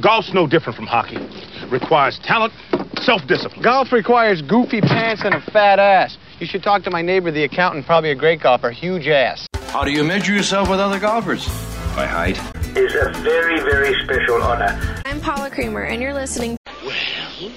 [0.00, 1.18] Golf's no different from hockey.
[1.68, 2.52] Requires talent,
[3.00, 3.62] self-discipline.
[3.62, 6.18] Golf requires goofy pants and a fat ass.
[6.40, 9.46] You should talk to my neighbor, the accountant, probably a great golfer, huge ass.
[9.68, 11.46] How do you measure yourself with other golfers?
[11.94, 12.38] By height.
[12.76, 15.00] Is a very, very special honor.
[15.04, 16.56] I'm Paula Creamer, and you're listening.
[16.84, 17.52] Well,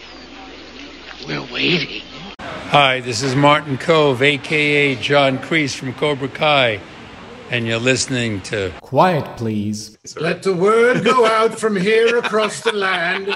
[1.27, 2.03] we're waiting.
[2.39, 6.79] Hi, this is Martin Kove, aka John Kreese from Cobra Kai,
[7.49, 9.97] and you're listening to Quiet, please.
[10.19, 13.27] Let the word go out from here across the land.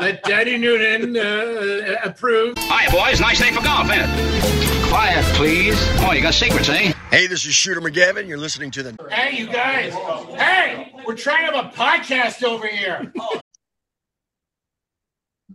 [0.00, 2.54] Let Daddy Noonan uh, approve.
[2.58, 3.20] Hi, boys.
[3.20, 4.88] Nice day for golf, ain't it?
[4.88, 5.76] Quiet, please.
[6.00, 6.92] Oh, you got secrets, eh?
[7.10, 8.28] Hey, this is Shooter McGavin.
[8.28, 9.08] You're listening to the.
[9.10, 9.92] Hey, you guys.
[10.38, 13.12] Hey, we're trying to have a podcast over here.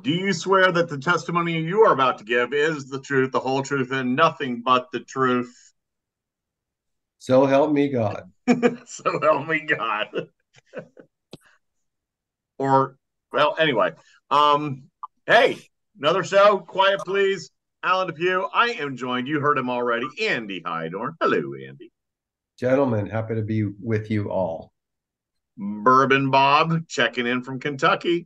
[0.01, 3.39] Do you swear that the testimony you are about to give is the truth, the
[3.39, 5.70] whole truth, and nothing but the truth?
[7.21, 8.31] So help me God.
[8.87, 10.07] so help me God.
[12.57, 12.97] or,
[13.31, 13.91] well, anyway.
[14.31, 14.85] Um,
[15.27, 15.59] hey,
[15.99, 16.57] another show.
[16.57, 17.51] Quiet, please.
[17.83, 18.47] Alan Depew.
[18.51, 19.27] I am joined.
[19.27, 20.07] You heard him already.
[20.19, 21.11] Andy Hydorn.
[21.21, 21.91] Hello, Andy.
[22.59, 24.73] Gentlemen, happy to be with you all.
[25.57, 28.25] Bourbon Bob checking in from Kentucky.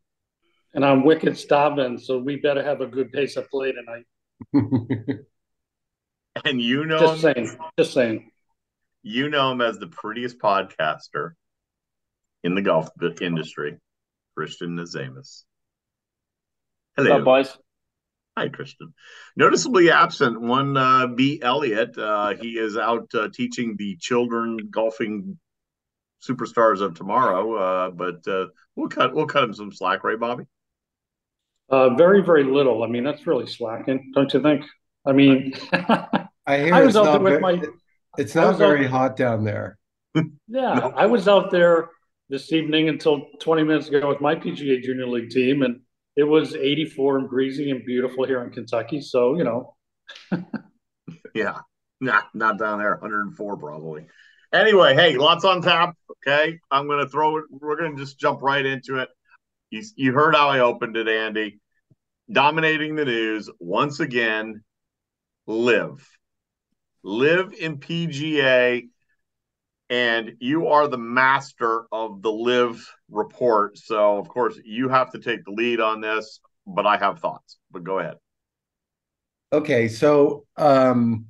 [0.73, 4.05] And I'm Wicked Stavin, so we better have a good pace of play tonight.
[6.45, 8.31] and you know just saying, just saying.
[9.07, 11.33] You know him as the prettiest podcaster
[12.43, 12.89] in the golf
[13.21, 13.77] industry,
[14.35, 15.43] Christian Nazamus.
[16.97, 17.57] Hello, What's up, boys.
[18.35, 18.95] Hi, Christian.
[19.35, 21.39] Noticeably absent, one uh, B.
[21.39, 21.95] Elliott.
[21.95, 25.37] Uh, he is out uh, teaching the children golfing
[26.27, 27.53] superstars of tomorrow.
[27.53, 30.45] Uh, but uh, we'll cut we'll cut him some slack, right, Bobby?
[31.69, 32.83] Uh, very, very little.
[32.83, 34.65] I mean, that's really slacking, don't you think?
[35.05, 37.61] I mean, I hear I was out there with very, my.
[38.17, 39.77] It's not very out- hot down there.
[40.47, 41.89] Yeah, I was out there
[42.29, 45.81] this evening until 20 minutes ago with my PGA Junior League team, and
[46.15, 49.01] it was 84 and breezy and beautiful here in Kentucky.
[49.01, 49.75] So you know,
[51.33, 51.59] Yeah,
[51.99, 52.97] nah, not down there.
[53.01, 54.05] 104 probably.
[54.53, 55.95] Anyway, hey, lots on tap.
[56.25, 57.45] Okay, I'm gonna throw it.
[57.49, 59.09] We're gonna just jump right into it.
[59.69, 61.59] You you heard how I opened it, Andy.
[62.31, 64.63] Dominating the news once again.
[65.47, 66.07] LIV,
[67.05, 68.87] LIV in PGA,
[69.89, 73.77] and you are the master of the live report.
[73.77, 76.39] So of course you have to take the lead on this.
[76.67, 77.57] But I have thoughts.
[77.71, 78.15] But go ahead.
[79.53, 81.27] Okay, so um,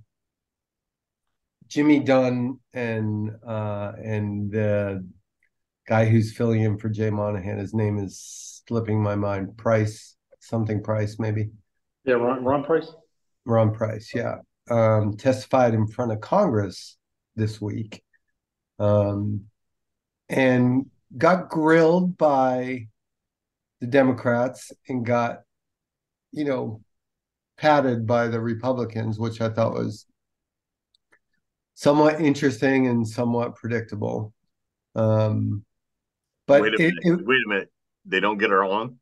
[1.68, 5.06] Jimmy Dunne and uh, and the
[5.88, 9.58] guy who's filling in for Jay Monahan, his name is slipping my mind.
[9.58, 11.50] Price, something Price, maybe.
[12.06, 12.92] yeah, Ron, Ron Price.
[13.46, 14.38] Ron Price, yeah,
[14.70, 16.98] um, testified in front of Congress
[17.36, 18.04] this week,
[18.80, 19.46] um,
[20.30, 22.88] and got grilled by
[23.82, 25.42] the Democrats and got,
[26.32, 26.82] you know,
[27.58, 30.06] patted by the Republicans, which I thought was
[31.76, 34.34] somewhat interesting and somewhat predictable.
[34.96, 35.66] Um,
[36.48, 37.20] but wait a it, minute.
[37.22, 37.72] it, wait a minute.
[38.06, 39.00] They don't get her on.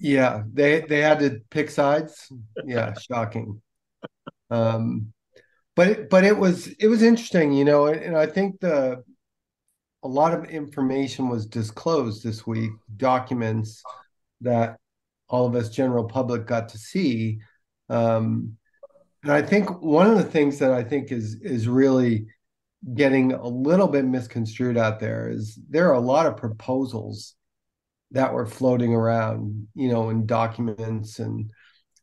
[0.00, 2.30] yeah, they they had to pick sides.
[2.64, 3.60] Yeah, shocking.
[4.50, 5.12] Um,
[5.76, 9.04] but but it was it was interesting, you know, and I think the
[10.02, 13.82] a lot of information was disclosed this week, documents
[14.40, 14.76] that
[15.28, 17.40] all of us general public got to see.
[17.88, 18.56] Um,
[19.22, 22.26] and I think one of the things that I think is is really
[22.94, 27.34] getting a little bit misconstrued out there is there are a lot of proposals
[28.12, 31.50] that were floating around, you know, in documents and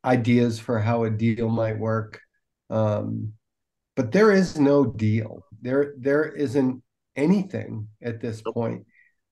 [0.03, 2.21] ideas for how a deal might work.
[2.69, 3.33] Um,
[3.95, 5.45] but there is no deal.
[5.61, 6.83] There there isn't
[7.15, 8.85] anything at this point.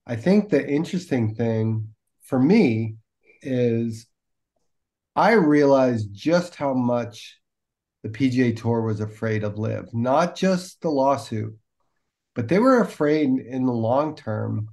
[0.06, 1.88] I think the interesting thing
[2.22, 2.96] for me
[3.42, 4.06] is
[5.16, 7.40] I realized just how much
[8.02, 11.56] the PGA Tour was afraid of LIV, not just the lawsuit,
[12.34, 14.68] but they were afraid in the long term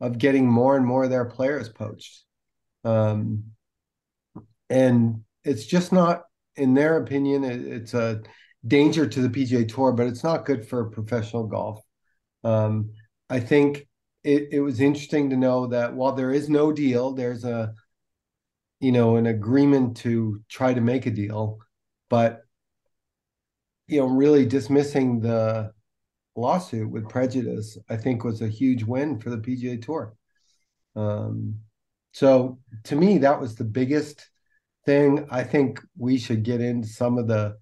[0.00, 2.24] of getting more and more of their players poached.
[2.84, 3.44] Um,
[4.70, 6.22] and it's just not,
[6.56, 8.22] in their opinion, it, it's a
[8.66, 11.80] danger to the PGA Tour, but it's not good for professional golf.
[12.44, 12.90] Um,
[13.28, 13.86] I think
[14.24, 17.74] it, it was interesting to know that while there is no deal, there's a,
[18.80, 21.58] you know, an agreement to try to make a deal,
[22.08, 22.42] but
[23.88, 25.72] you know, really dismissing the
[26.36, 30.14] lawsuit with prejudice, I think was a huge win for the PGA Tour.
[30.96, 31.56] Um,
[32.12, 34.28] so to me, that was the biggest
[34.84, 35.26] thing.
[35.30, 37.56] I think we should get into some of the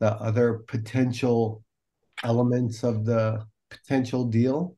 [0.00, 1.62] the other potential
[2.24, 4.76] elements of the potential deal,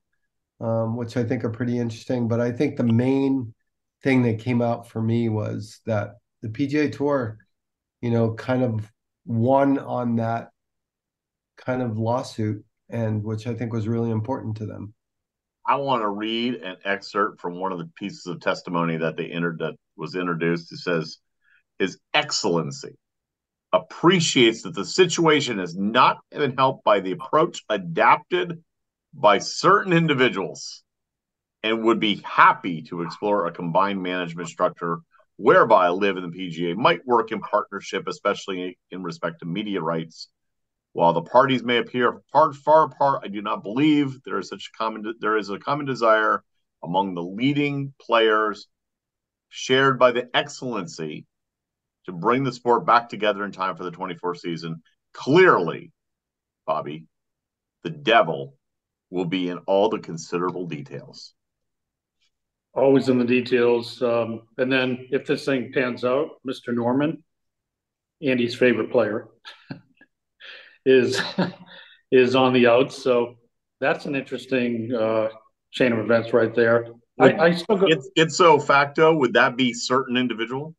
[0.60, 2.28] um, which I think are pretty interesting.
[2.28, 3.54] But I think the main
[4.02, 7.38] thing that came out for me was that the PGA Tour,
[8.00, 8.90] you know, kind of
[9.24, 10.50] won on that
[11.56, 14.94] kind of lawsuit, and which I think was really important to them.
[15.66, 19.26] I want to read an excerpt from one of the pieces of testimony that they
[19.26, 20.72] entered that was introduced.
[20.72, 21.18] It says,
[21.78, 22.96] His Excellency
[23.72, 28.62] appreciates that the situation has not been helped by the approach adapted
[29.14, 30.82] by certain individuals
[31.62, 34.98] and would be happy to explore a combined management structure
[35.36, 40.28] whereby LIV and the PGA might work in partnership, especially in respect to media rights.
[40.92, 44.70] While the parties may appear far, far apart, I do not believe there is such
[44.76, 46.44] common there is a common desire
[46.82, 48.68] among the leading players
[49.48, 51.26] shared by the excellency
[52.06, 54.82] to bring the sport back together in time for the 24 season.
[55.12, 55.92] Clearly,
[56.66, 57.06] Bobby,
[57.82, 58.56] the devil
[59.10, 61.34] will be in all the considerable details.
[62.74, 64.00] Always in the details.
[64.00, 66.74] Um, and then if this thing pans out, Mr.
[66.74, 67.22] Norman,
[68.22, 69.28] Andy's favorite player,
[70.86, 71.20] is
[72.10, 73.02] is on the outs.
[73.02, 73.36] So
[73.80, 75.28] that's an interesting uh,
[75.70, 76.86] chain of events right there.
[77.20, 77.86] I, I still go.
[77.88, 79.14] It's, it's so facto.
[79.14, 80.74] Would that be certain individual?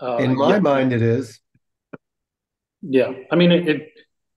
[0.00, 0.60] Uh, In my yeah.
[0.60, 1.40] mind, it is.
[2.82, 3.90] Yeah, I mean, it, it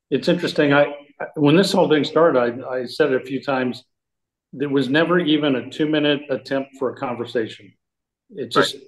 [0.09, 0.73] it's interesting.
[0.73, 0.93] I
[1.35, 3.83] when this whole thing started, I, I said it a few times.
[4.53, 7.73] There was never even a two minute attempt for a conversation.
[8.31, 8.83] It just, right.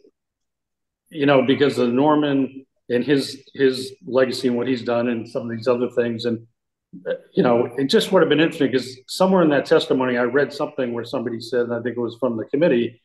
[1.10, 5.44] you know, because of Norman and his his legacy and what he's done and some
[5.44, 6.48] of these other things, and
[7.34, 10.54] you know, it just would have been interesting because somewhere in that testimony, I read
[10.54, 13.02] something where somebody said, I think it was from the committee,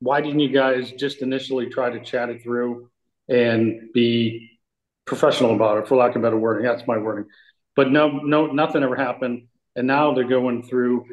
[0.00, 2.90] why didn't you guys just initially try to chat it through?
[3.28, 4.58] And be
[5.04, 6.64] professional about it, for lack of better wording.
[6.64, 7.30] That's my wording.
[7.76, 9.48] But no, no, nothing ever happened.
[9.76, 11.04] And now they're going through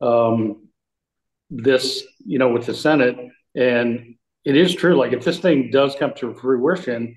[0.00, 0.68] um,
[1.50, 3.16] this, you know, with the Senate.
[3.54, 4.14] And
[4.44, 4.96] it is true.
[4.96, 7.16] Like if this thing does come to fruition,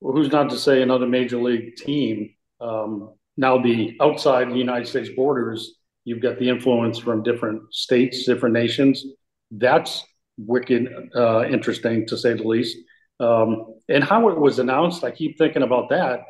[0.00, 2.34] who's not to say another major league team?
[2.60, 5.74] Um, now the outside the United States borders,
[6.04, 9.04] you've got the influence from different states, different nations.
[9.50, 10.04] That's
[10.36, 12.76] wicked uh, interesting to say the least.
[13.20, 16.20] Um, and how it was announced, I keep thinking about that.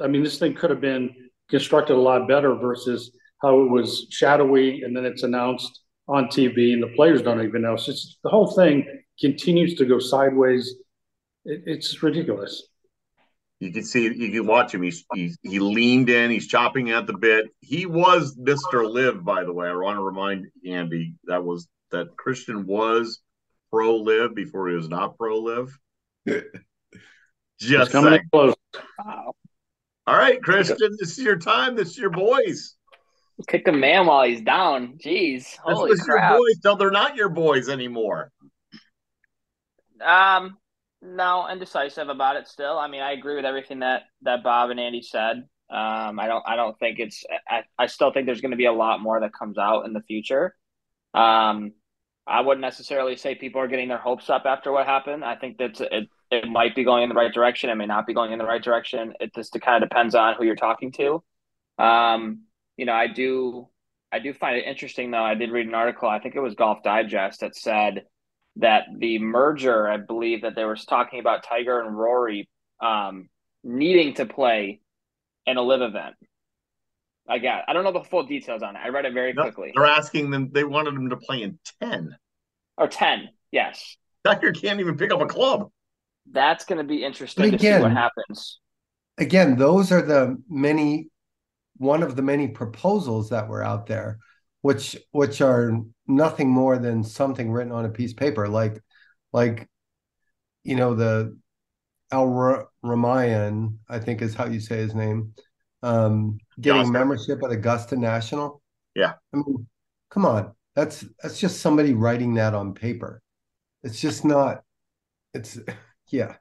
[0.00, 1.14] I mean, this thing could have been
[1.50, 6.72] constructed a lot better versus how it was shadowy and then it's announced on TV
[6.72, 7.76] and the players don't even know.
[7.76, 7.92] So
[8.22, 8.86] the whole thing
[9.20, 10.74] continues to go sideways.
[11.44, 12.68] It, it's ridiculous.
[13.60, 14.82] You can see, you can watch him.
[14.82, 16.32] He's, he's he leaned in.
[16.32, 17.46] He's chopping at the bit.
[17.60, 19.68] He was Mister LIV, by the way.
[19.68, 23.20] I want to remind Andy that was that Christian was
[23.70, 25.78] pro LIV before he was not pro LIV.
[27.60, 28.22] Just coming saying.
[28.32, 28.54] close.
[28.98, 29.34] Wow.
[30.06, 31.76] All right, Christian, this is your time.
[31.76, 32.74] This is your boys.
[33.46, 34.98] Kick a man while he's down.
[35.04, 36.30] Jeez, holy crap!
[36.30, 36.60] Your boys.
[36.64, 38.30] No, they're not your boys anymore.
[40.04, 40.58] Um,
[41.00, 42.48] no, indecisive about it.
[42.48, 45.44] Still, I mean, I agree with everything that that Bob and Andy said.
[45.70, 47.24] Um, I don't, I don't think it's.
[47.48, 49.92] I, I still think there's going to be a lot more that comes out in
[49.92, 50.54] the future.
[51.14, 51.72] Um,
[52.26, 55.24] I wouldn't necessarily say people are getting their hopes up after what happened.
[55.24, 57.68] I think that it, it might be going in the right direction.
[57.68, 59.14] It may not be going in the right direction.
[59.20, 61.22] It just kind of depends on who you're talking to.
[61.78, 62.42] Um,
[62.76, 63.68] you know, I do
[64.12, 65.24] I do find it interesting though.
[65.24, 66.08] I did read an article.
[66.08, 68.04] I think it was Golf Digest that said
[68.56, 69.88] that the merger.
[69.88, 72.48] I believe that they were talking about Tiger and Rory
[72.80, 73.30] um,
[73.64, 74.80] needing to play
[75.46, 76.14] in a LIV event.
[77.28, 77.64] I got.
[77.68, 78.80] I don't know the full details on it.
[78.84, 79.72] I read it very quickly.
[79.74, 80.50] They're asking them.
[80.52, 82.16] They wanted them to play in ten
[82.76, 83.28] or ten.
[83.50, 83.96] Yes.
[84.24, 85.70] Tiger can't even pick up a club.
[86.30, 88.60] That's going to be interesting again, to see what happens.
[89.18, 91.08] Again, those are the many,
[91.76, 94.18] one of the many proposals that were out there,
[94.62, 95.72] which which are
[96.06, 98.80] nothing more than something written on a piece of paper, like
[99.32, 99.68] like,
[100.62, 101.36] you know, the
[102.10, 105.34] Al Rumayyan, I think is how you say his name
[105.82, 108.62] um, getting membership at Augusta National.
[108.94, 109.14] Yeah.
[109.32, 109.66] I mean,
[110.10, 110.52] come on.
[110.74, 113.20] That's that's just somebody writing that on paper.
[113.82, 114.62] It's just not
[115.34, 115.58] it's
[116.08, 116.36] yeah.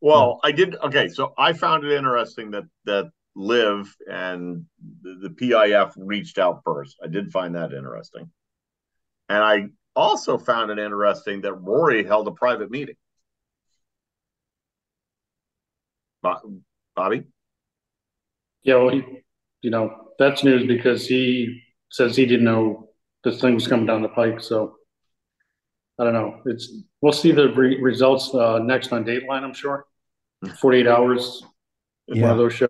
[0.00, 4.64] Well, I did okay, so I found it interesting that that LIV and
[5.02, 6.98] the, the PIF reached out first.
[7.02, 8.30] I did find that interesting.
[9.28, 12.96] And I also found it interesting that Rory held a private meeting.
[16.22, 17.24] Bobby?
[18.68, 19.02] Yeah, well, he,
[19.62, 22.90] you know, that's news because he says he didn't know
[23.24, 24.42] this thing was coming down the pike.
[24.42, 24.74] So
[25.98, 26.42] I don't know.
[26.44, 26.70] It's
[27.00, 29.42] we'll see the re- results uh, next on Dateline.
[29.42, 29.86] I'm sure.
[30.60, 31.42] Forty eight hours.
[32.08, 32.24] Yeah.
[32.24, 32.68] One of those shows.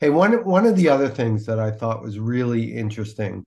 [0.00, 3.44] Hey, one one of the other things that I thought was really interesting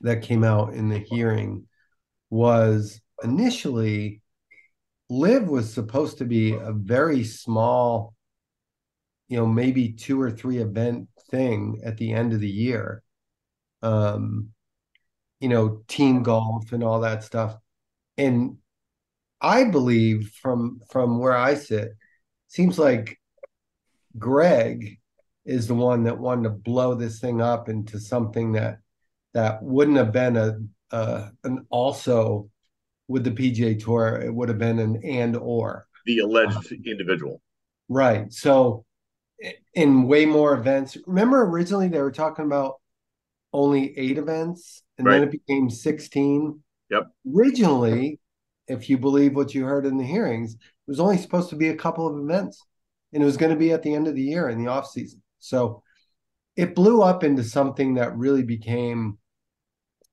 [0.00, 1.68] that came out in the hearing
[2.28, 4.20] was initially
[5.10, 8.14] LIV was supposed to be a very small
[9.32, 13.02] you know maybe two or three event thing at the end of the year
[13.82, 14.50] um
[15.40, 17.56] you know team golf and all that stuff
[18.18, 18.58] and
[19.40, 21.92] i believe from from where i sit
[22.48, 23.18] seems like
[24.18, 25.00] greg
[25.46, 28.80] is the one that wanted to blow this thing up into something that
[29.32, 30.58] that wouldn't have been a
[30.94, 32.50] uh, an also
[33.08, 34.20] with the PGA Tour.
[34.22, 37.40] It would have been an and or the alleged individual.
[37.88, 38.30] Right.
[38.30, 38.84] So
[39.74, 40.96] in way more events.
[41.06, 42.74] Remember originally they were talking about
[43.52, 45.18] only eight events and right.
[45.18, 46.60] then it became 16.
[46.90, 47.10] Yep.
[47.34, 48.20] Originally,
[48.68, 51.68] if you believe what you heard in the hearings, it was only supposed to be
[51.68, 52.64] a couple of events
[53.12, 54.88] and it was going to be at the end of the year in the off
[54.88, 55.22] season.
[55.38, 55.82] So
[56.56, 59.18] it blew up into something that really became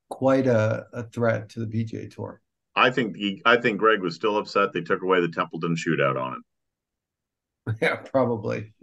[0.09, 2.41] quite a, a threat to the PGA Tour.
[2.75, 6.19] I think he, I think Greg was still upset they took away the Templeton shootout
[6.19, 6.39] on it.
[7.81, 8.73] Yeah, probably.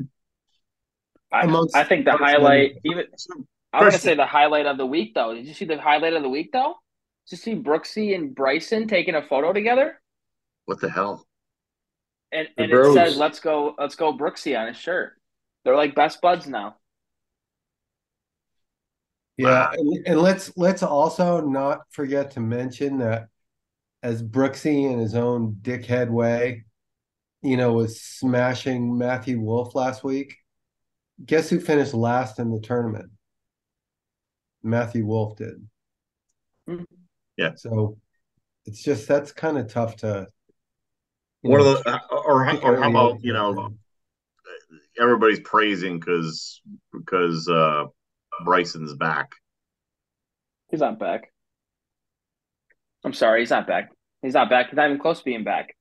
[1.32, 3.04] I, Amongst, I think the highlight, even
[3.72, 5.34] I want to say the highlight of the week though.
[5.34, 6.76] Did you see the highlight of the week though?
[7.28, 10.00] Did you see Brooksy and Bryson taking a photo together?
[10.66, 11.26] What the hell?
[12.32, 15.14] And, and it says "Let's go, let's go, Brooksy" on his shirt.
[15.64, 16.76] They're like best buds now.
[19.36, 23.28] Yeah, and, and, let's let's also not forget to mention that
[24.02, 26.64] as Brooksy in his own dickhead way,
[27.42, 30.36] you know, was smashing Matthew Wolff last week.
[31.24, 33.10] Guess who finished last in the tournament?
[34.62, 35.66] Matthew Wolff did.
[36.66, 36.82] Hmm.
[37.36, 37.52] Yeah.
[37.56, 37.96] So
[38.66, 40.26] it's just that's kind of tough to.
[41.42, 43.72] One know, of the, or, or how about you know,
[45.00, 46.60] everybody's praising because
[46.92, 47.84] because uh
[48.44, 49.30] Bryson's back.
[50.70, 51.32] He's not back.
[53.04, 53.90] I'm sorry, he's not back.
[54.22, 54.70] He's not back.
[54.70, 55.76] He's not even close to being back.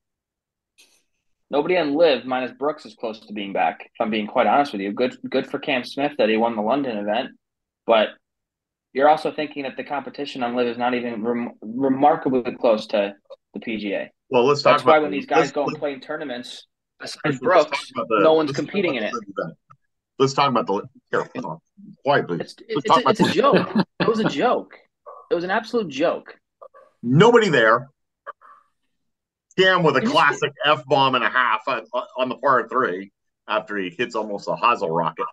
[1.51, 3.81] Nobody on LIV minus Brooks is close to being back.
[3.81, 6.55] If I'm being quite honest with you, good good for Cam Smith that he won
[6.55, 7.31] the London event,
[7.85, 8.09] but
[8.93, 13.13] you're also thinking that the competition on LIV is not even rem- remarkably close to
[13.53, 14.07] the PGA.
[14.29, 14.69] Well, let's talk.
[14.69, 16.65] About That's talk why when these guys go and play in tournaments,
[16.99, 19.13] besides Brooks, the, no one's competing in it.
[20.17, 21.29] Let's talk about the here.
[21.35, 21.59] Hold on,
[22.03, 22.41] quiet, please.
[22.41, 23.69] It's, it's, a, it's a joke.
[23.99, 24.75] It was a joke.
[25.29, 26.35] It was an absolute joke.
[27.03, 27.89] Nobody there.
[29.57, 31.85] Cam with a classic f bomb and a half on,
[32.17, 33.11] on, the par three
[33.47, 35.25] after he hits almost a hosel rocket.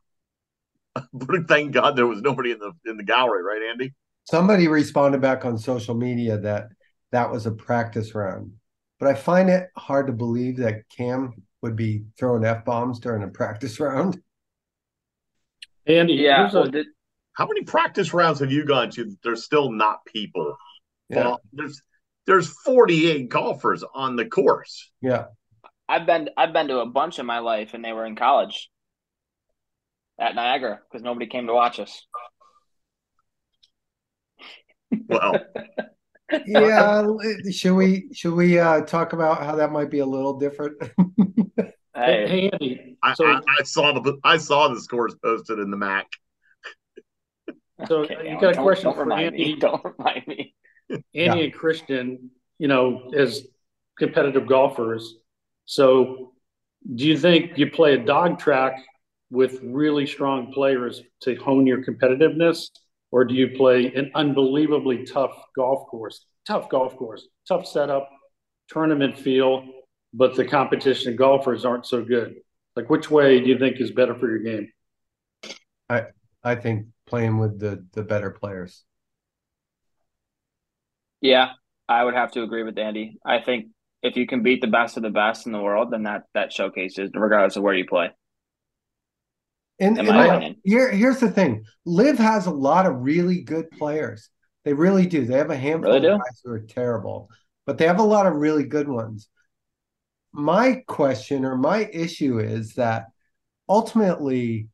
[1.13, 3.93] but thank God there was nobody in the in the gallery, right, Andy?
[4.25, 6.69] Somebody responded back on social media that
[7.11, 8.53] that was a practice round,
[9.01, 13.23] but I find it hard to believe that Cam would be throwing f bombs during
[13.23, 14.21] a practice round.
[15.87, 16.51] Andy, yeah.
[16.53, 16.87] Well, did,
[17.33, 19.17] how many practice rounds have you gone to?
[19.25, 20.57] There's still not people.
[21.09, 21.17] Yeah.
[21.19, 21.83] Well, there's
[22.27, 24.91] there's 48 golfers on the course.
[25.01, 25.27] Yeah.
[25.89, 28.71] I've been I've been to a bunch in my life, and they were in college
[30.19, 32.07] at Niagara because nobody came to watch us.
[35.09, 35.35] Well.
[36.47, 37.07] yeah,
[37.51, 40.81] should we should we uh, talk about how that might be a little different?
[41.59, 42.97] hey, hey, Andy.
[43.15, 46.07] So, I, I, I, saw the I saw the scores posted in the MAC.
[47.87, 49.39] So okay, you got a question don't, don't for Andy.
[49.39, 49.57] Me.
[49.57, 50.55] Don't remind me.
[50.93, 51.35] Andy yeah.
[51.35, 53.47] and Christian, you know, as
[53.99, 55.15] competitive golfers.
[55.65, 56.33] So,
[56.95, 58.83] do you think you play a dog track
[59.31, 62.71] with really strong players to hone your competitiveness,
[63.11, 66.27] or do you play an unbelievably tough golf course?
[66.47, 68.11] Tough golf course, tough setup,
[68.69, 69.65] tournament feel,
[70.13, 72.35] but the competition golfers aren't so good.
[72.75, 74.69] Like, which way do you think is better for your game?
[75.89, 76.07] I
[76.43, 78.85] I think playing with the the better players.
[81.23, 81.53] Yeah,
[81.89, 83.19] I would have to agree with Andy.
[83.25, 83.69] I think
[84.03, 86.53] if you can beat the best of the best in the world, then that that
[86.53, 88.11] showcases regardless of where you play.
[89.79, 94.29] And, and here, here's the thing: LIV has a lot of really good players.
[94.65, 95.25] They really do.
[95.25, 97.31] They have a handful really of guys who are terrible,
[97.67, 99.29] but they have a lot of really good ones.
[100.33, 103.07] My question or my issue is that
[103.69, 104.69] ultimately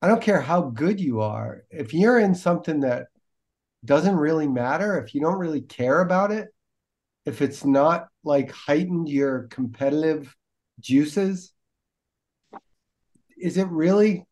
[0.00, 1.64] I don't care how good you are.
[1.70, 3.06] If you're in something that
[3.84, 6.48] doesn't really matter, if you don't really care about it,
[7.24, 10.34] if it's not like heightened your competitive
[10.80, 11.52] juices,
[13.36, 14.24] is it really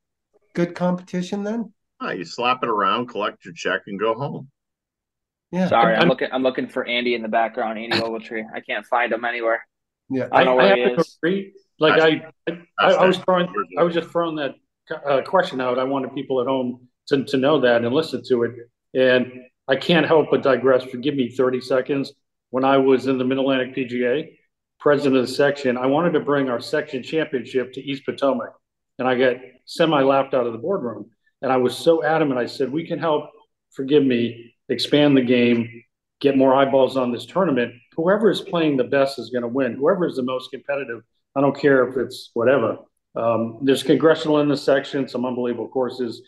[0.54, 1.73] good competition then?
[2.00, 4.49] Oh, you slap it around, collect your check, and go home.
[5.50, 5.69] Yeah.
[5.69, 6.28] Sorry, I'm, I'm looking.
[6.33, 8.45] I'm looking for Andy in the background, Andy Ogletree.
[8.54, 9.66] I can't find him anywhere.
[10.09, 11.19] Yeah, I don't know where I he is.
[11.23, 11.52] Agree.
[11.78, 13.49] Like I, I, I was throwing.
[13.78, 14.54] I was just throwing that
[15.04, 15.78] uh, question out.
[15.78, 18.52] I wanted people at home to, to know that and listen to it.
[18.94, 19.32] And
[19.68, 20.85] I can't help but digress.
[20.85, 22.12] Forgive me 30 seconds.
[22.50, 24.37] when I was in the Mid Atlantic PGA,
[24.80, 25.76] president of the section.
[25.76, 28.52] I wanted to bring our section championship to East Potomac,
[28.99, 31.11] and I got semi laughed out of the boardroom.
[31.42, 32.40] And I was so adamant.
[32.40, 33.30] I said, "We can help.
[33.70, 34.54] Forgive me.
[34.68, 35.85] Expand the game,
[36.20, 37.75] get more eyeballs on this tournament.
[37.97, 39.75] Whoever is playing the best is going to win.
[39.75, 41.02] Whoever is the most competitive.
[41.37, 42.78] I don't care if it's whatever."
[43.16, 46.23] Um, there's congressional in the section, some unbelievable courses.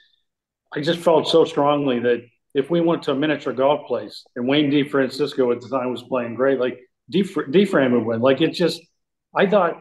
[0.74, 4.46] I just felt so strongly that if we went to a miniature golf place and
[4.46, 6.78] Wayne DeFrancesco at the time was playing great, like
[7.12, 8.20] DeFran would win.
[8.20, 8.80] Like it just,
[9.34, 9.74] I thought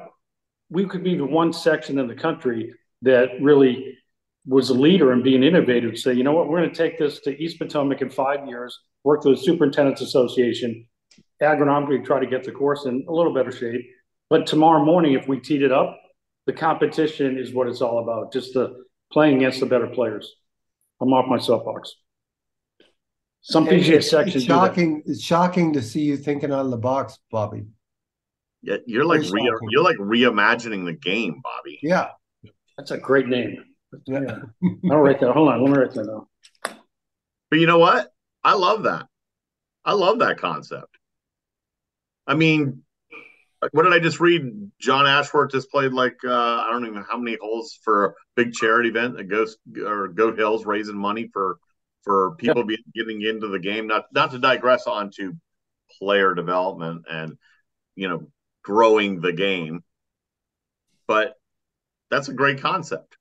[0.70, 3.98] we could be the one section in the country that really
[4.46, 5.98] was a leader in being innovative.
[5.98, 8.78] Say, you know what, we're going to take this to East Potomac in five years,
[9.04, 10.88] work with the Superintendents Association,
[11.42, 13.82] agronomically try to get the course in a little better shape.
[14.30, 16.00] But tomorrow morning, if we teed it up,
[16.46, 18.32] the competition is what it's all about.
[18.32, 20.34] Just the playing against the better players.
[21.02, 21.94] I'm off my soapbox.
[23.42, 24.36] Some PGA it's, sections.
[24.36, 25.02] It's shocking.
[25.06, 27.66] It's shocking to see you thinking out of the box, Bobby.
[28.62, 31.80] Yeah, you're like re- you're like reimagining the game, Bobby.
[31.82, 32.10] Yeah,
[32.78, 33.64] that's a great name.
[34.06, 34.38] Yeah,
[34.92, 35.32] I'll write that.
[35.32, 36.28] Hold on, let me write that down.
[37.50, 38.10] But you know what?
[38.44, 39.08] I love that.
[39.84, 40.98] I love that concept.
[42.28, 42.84] I mean,
[43.72, 44.44] what did I just read?
[44.80, 48.14] John Ashworth just played like uh, I don't even know how many holes for a
[48.36, 51.58] big charity event at Ghost or Goat Hills, raising money for
[52.04, 53.88] for people be, getting into the game.
[53.88, 55.34] Not not to digress onto
[56.00, 57.38] player development and
[57.96, 58.28] you know
[58.64, 59.84] growing the game,
[61.08, 61.36] but
[62.10, 63.18] that's a great concept.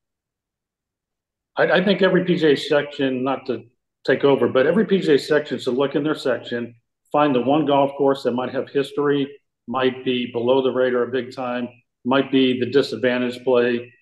[1.57, 3.65] I, I think every PJ section, not to
[4.07, 6.75] take over, but every PJ section should look in their section,
[7.13, 9.29] find the one golf course that might have history,
[9.67, 11.69] might be below the radar a big time,
[12.05, 13.93] might be the disadvantage play.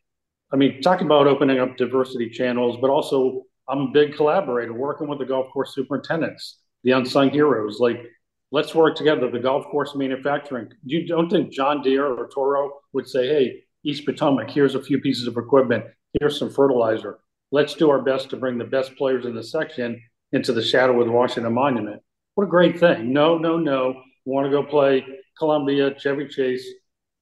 [0.52, 5.08] I mean, talk about opening up diversity channels, but also I'm a big collaborator working
[5.08, 7.80] with the golf course superintendents, the unsung heroes.
[7.80, 8.02] Like,
[8.50, 9.30] let's work together.
[9.30, 10.70] The golf course manufacturing.
[10.84, 15.00] You don't think John Deere or Toro would say, "Hey, East Potomac, here's a few
[15.00, 15.85] pieces of equipment.
[16.18, 17.18] Here's some fertilizer.
[17.50, 20.02] Let's do our best to bring the best players in the section
[20.33, 22.02] into the shadow of the Washington Monument."
[22.35, 23.12] What a great thing!
[23.12, 24.02] No, no, no.
[24.24, 25.04] Want to go play
[25.38, 26.66] Columbia, Chevy Chase,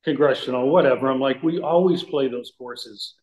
[0.04, 1.08] Congressional, whatever.
[1.08, 3.14] I'm like, we always play those courses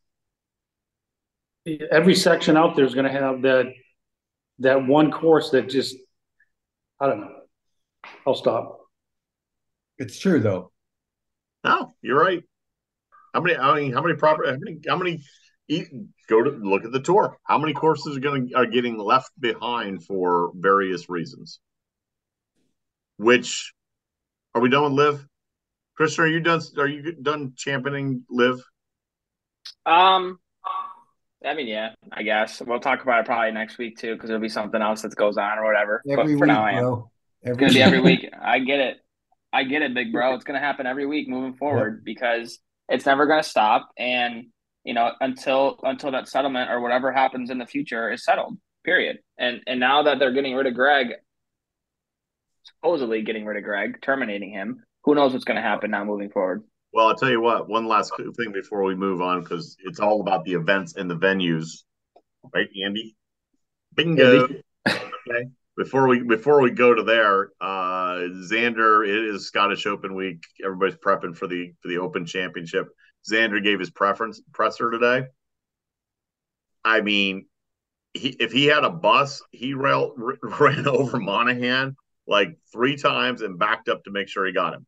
[1.65, 3.71] every section out there is going to have that
[4.59, 5.95] that one course that just
[6.99, 7.35] I don't know.
[8.25, 8.79] I'll stop.
[9.97, 10.71] It's true though.
[11.63, 12.43] No, you're right.
[13.33, 13.57] How many?
[13.57, 14.45] I mean, how many proper?
[14.45, 14.79] How many?
[14.87, 15.23] How many?
[15.69, 15.87] Eat,
[16.27, 17.37] go to look at the tour.
[17.45, 21.59] How many courses are going are getting left behind for various reasons?
[23.17, 23.73] Which
[24.53, 25.27] are we done with LIV?
[25.95, 26.61] Christian, are you done?
[26.77, 28.61] Are you done championing LIV?
[29.85, 30.39] Um,
[31.45, 34.41] I mean, yeah, I guess we'll talk about it probably next week too, because there'll
[34.41, 36.01] be something else that goes on or whatever.
[36.07, 37.03] Every but for week, now, I am.
[37.41, 38.29] It's gonna be every week.
[38.41, 38.97] I get it.
[39.51, 40.33] I get it, big bro.
[40.35, 43.89] It's gonna happen every week moving forward because it's never gonna stop.
[43.97, 44.45] And
[44.83, 48.57] you know, until until that settlement or whatever happens in the future is settled.
[48.83, 49.19] Period.
[49.37, 51.07] And and now that they're getting rid of Greg,
[52.63, 56.63] supposedly getting rid of Greg, terminating him, who knows what's gonna happen now moving forward.
[56.93, 57.67] Well, I'll tell you what.
[57.67, 61.17] One last thing before we move on, because it's all about the events and the
[61.17, 61.83] venues,
[62.53, 63.15] right, Andy?
[63.95, 64.47] Bingo.
[64.87, 65.49] okay.
[65.75, 70.43] Before we before we go to there, uh, Xander, it is Scottish Open week.
[70.63, 72.89] Everybody's prepping for the for the Open Championship.
[73.29, 75.25] Xander gave his preference presser today.
[76.85, 77.47] I mean,
[78.13, 81.95] he, if he had a bus, he rail, ran over Monahan
[82.27, 84.85] like three times and backed up to make sure he got him.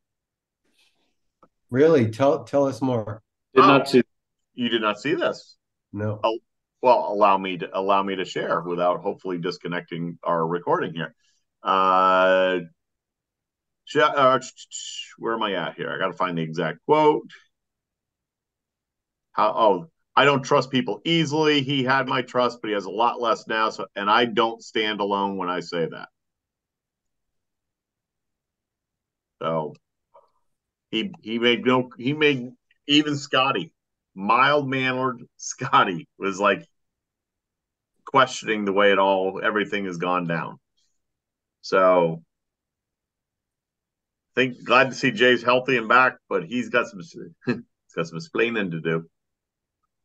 [1.76, 2.10] Really?
[2.10, 3.22] Tell tell us more.
[3.54, 4.02] Did not see.
[4.54, 5.58] You did not see this.
[5.92, 6.22] No.
[6.24, 6.40] Oh,
[6.82, 11.14] well, allow me to allow me to share without hopefully disconnecting our recording here.
[11.62, 12.60] Uh,
[13.94, 14.40] uh,
[15.18, 15.92] where am I at here?
[15.92, 17.30] I got to find the exact quote.
[19.34, 19.54] How?
[19.54, 21.62] Oh, I don't trust people easily.
[21.62, 23.70] He had my trust, but he has a lot less now.
[23.70, 26.08] So, and I don't stand alone when I say that.
[29.42, 29.74] So
[30.91, 32.52] he he made no he made
[32.88, 33.74] even Scotty,
[34.13, 36.65] mild mannered Scotty was like
[38.06, 40.60] questioning the way it all everything has gone down.
[41.62, 42.21] So
[44.36, 47.00] I think glad to see Jay's healthy and back, but he's got some
[47.45, 47.56] he's
[47.95, 49.10] got some explaining to do.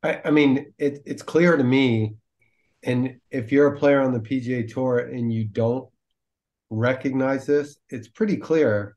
[0.03, 2.15] I, I mean, it, it's clear to me,
[2.83, 5.89] and if you're a player on the PGA Tour and you don't
[6.71, 8.97] recognize this, it's pretty clear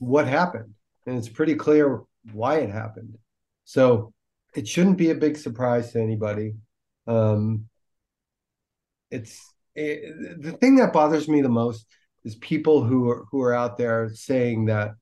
[0.00, 0.74] what happened,
[1.06, 3.16] and it's pretty clear why it happened.
[3.64, 4.12] So
[4.56, 6.54] it shouldn't be a big surprise to anybody.
[7.06, 7.66] Um,
[9.10, 9.40] it's
[9.74, 11.86] it, the thing that bothers me the most
[12.24, 14.92] is people who are who are out there saying that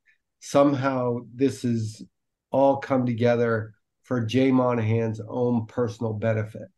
[0.40, 2.02] somehow this is
[2.50, 6.68] all come together for Jay Monahan's own personal benefit.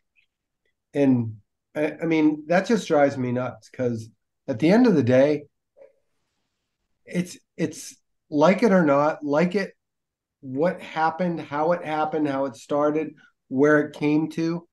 [0.95, 1.37] And
[1.75, 4.11] I, I mean, that just drives me nuts because
[4.49, 5.45] at the end of the day,
[7.05, 7.97] it's it's
[8.31, 9.73] like it or not, like it,
[10.41, 13.15] what happened, how it happened, how it started,
[13.49, 14.67] where it came to.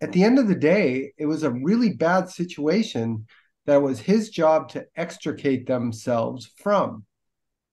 [0.00, 3.26] At the end of the day, it was a really bad situation
[3.66, 7.04] that was his job to extricate themselves from.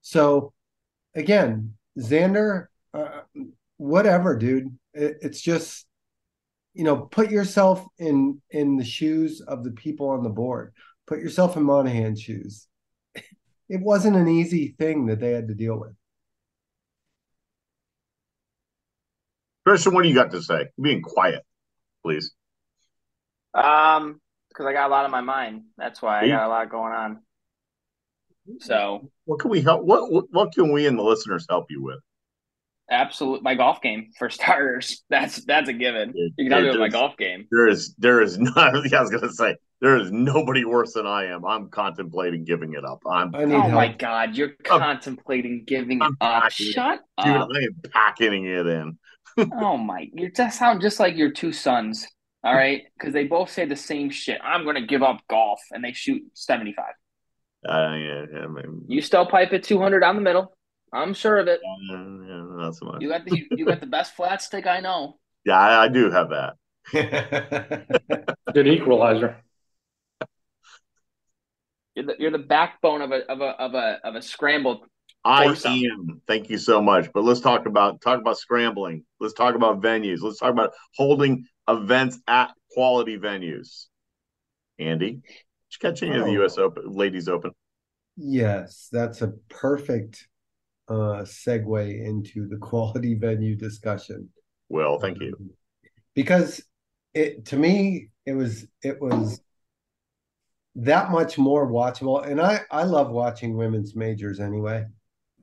[0.01, 0.54] So,
[1.13, 3.21] again, Xander, uh,
[3.78, 4.78] whatever, dude.
[4.93, 5.86] It, it's just,
[6.73, 10.73] you know, put yourself in in the shoes of the people on the board.
[11.08, 12.67] Put yourself in Monahan's shoes.
[13.69, 15.93] It wasn't an easy thing that they had to deal with.
[19.65, 20.67] Christian, what do you got to say?
[20.80, 21.43] Being quiet,
[22.04, 22.32] please.
[23.56, 25.63] Um, because I got a lot on my mind.
[25.78, 27.19] That's why I got a lot going on.
[28.60, 29.84] So, what can we help?
[29.84, 31.99] What, what what can we and the listeners help you with?
[32.89, 35.04] Absolute, my golf game for starters.
[35.10, 36.13] That's that's a given.
[36.15, 37.48] You can help me my golf game.
[37.52, 38.58] There is there is not.
[38.58, 41.45] I was gonna say there is nobody worse than I am.
[41.45, 43.02] I'm contemplating giving it up.
[43.10, 43.34] I'm.
[43.34, 43.71] oh help.
[43.71, 46.52] my god, you're I'm, contemplating giving I'm it up.
[46.52, 47.02] Shut it.
[47.17, 47.58] up, dude.
[47.58, 48.98] I am packing it in.
[49.54, 52.08] oh my, you just sound just like your two sons.
[52.43, 54.39] All right, because they both say the same shit.
[54.43, 56.93] I'm gonna give up golf, and they shoot seventy five.
[57.67, 60.56] Uh, yeah, yeah, I mean, you still pipe it two hundred down the middle.
[60.96, 61.60] I'm sure of it.
[61.90, 63.02] Yeah, not so much.
[63.02, 65.18] You got the you got the best flat stick I know.
[65.48, 66.56] Yeah, I, I do have that.
[68.52, 69.38] Good equalizer.
[71.94, 74.88] You're the you're the backbone of a of a of a of a scrambled.
[75.24, 76.22] I am.
[76.28, 77.10] Thank you so much.
[77.14, 79.06] But let's talk about talk about scrambling.
[79.20, 80.22] Let's talk about venues.
[80.22, 83.86] Let's talk about holding events at quality venues.
[84.80, 86.22] Andy, did you catch any oh.
[86.22, 86.42] of the oh.
[86.42, 86.58] U.S.
[86.58, 87.52] Open, Ladies Open?
[88.18, 90.28] Yes, that's a perfect
[90.88, 94.30] uh, segue into the quality venue discussion.
[94.69, 95.36] Well, thank you.
[95.39, 95.50] Um,
[96.13, 96.63] because
[97.13, 99.41] it to me it was it was
[100.76, 104.86] that much more watchable, and I I love watching women's majors anyway,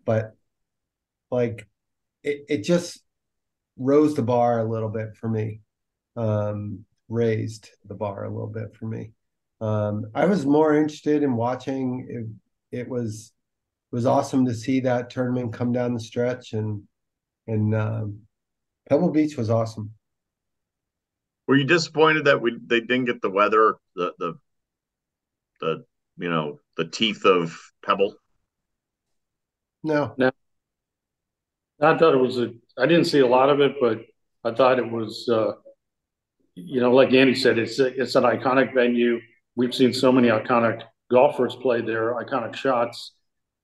[0.05, 0.37] but
[1.31, 1.67] like
[2.23, 3.03] it it just
[3.79, 5.61] rose the bar a little bit for me
[6.17, 9.13] um, raised the bar a little bit for me.
[9.61, 12.07] Um, I was more interested in watching.
[12.73, 13.33] It, it was
[13.93, 16.83] it was awesome to see that tournament come down the stretch, and
[17.47, 18.21] and um,
[18.89, 19.93] Pebble Beach was awesome.
[21.47, 24.35] Were you disappointed that we they didn't get the weather, the the
[25.61, 25.85] the
[26.17, 28.15] you know the teeth of Pebble?
[29.83, 30.31] No, no.
[31.81, 32.53] I thought it was a.
[32.79, 34.01] I didn't see a lot of it, but
[34.43, 35.29] I thought it was.
[35.29, 35.53] Uh,
[36.55, 39.21] you know, like Andy said, it's a, it's an iconic venue.
[39.55, 43.13] We've seen so many iconic golfers play there, iconic shots,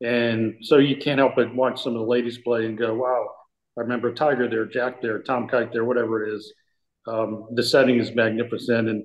[0.00, 3.28] and so you can't help but watch some of the ladies play and go, "Wow,
[3.76, 6.52] I remember Tiger there, Jack there, Tom Kite there, whatever it is."
[7.06, 9.04] Um, the setting is magnificent, and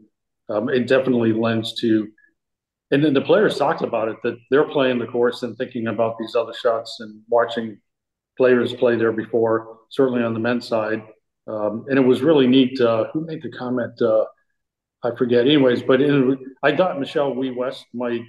[0.49, 2.07] um, it definitely lends to.
[2.91, 6.17] And then the players talked about it that they're playing the course and thinking about
[6.19, 7.79] these other shots and watching
[8.37, 9.79] players play there before.
[9.89, 11.01] Certainly on the men's side,
[11.47, 12.79] um, and it was really neat.
[12.79, 13.99] Uh, who made the comment?
[14.01, 14.25] Uh,
[15.03, 15.45] I forget.
[15.45, 16.01] Anyways, but
[16.63, 18.21] I thought Michelle Wie West might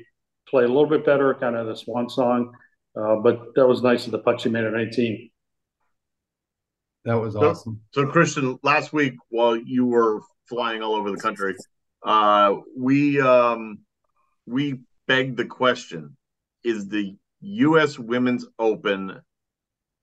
[0.54, 2.52] play a little bit better, kind of the swan song.
[2.96, 5.28] Uh, but that was nice of the putt she made at 19.
[7.06, 7.80] That was awesome.
[7.90, 11.56] So, so, Christian, last week while you were flying all over the country,
[12.06, 13.80] uh, we um,
[14.46, 16.16] we begged the question:
[16.62, 17.98] Is the U.S.
[17.98, 19.20] Women's Open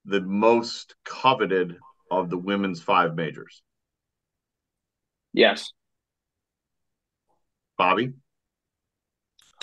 [0.03, 1.77] the most coveted
[2.11, 3.63] of the women's five majors?
[5.33, 5.71] Yes.
[7.77, 8.13] Bobby?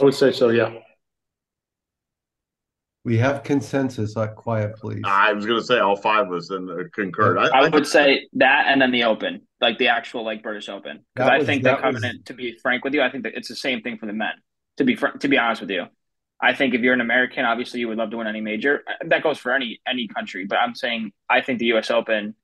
[0.00, 0.72] I would say so, yeah.
[3.04, 5.00] We have consensus, like quiet, please.
[5.04, 7.38] I was going to say all five of us and uh, concurred.
[7.38, 11.04] I, I, would say that and then the Open, like the actual like British Open,
[11.14, 12.18] because I think the covenant.
[12.18, 12.24] Was...
[12.26, 14.34] To be frank with you, I think that it's the same thing for the men.
[14.76, 15.86] To be fr- to be honest with you,
[16.40, 18.82] I think if you're an American, obviously you would love to win any major.
[18.86, 20.44] Uh, that goes for any any country.
[20.44, 21.90] But I'm saying I think the U.S.
[21.90, 22.34] Open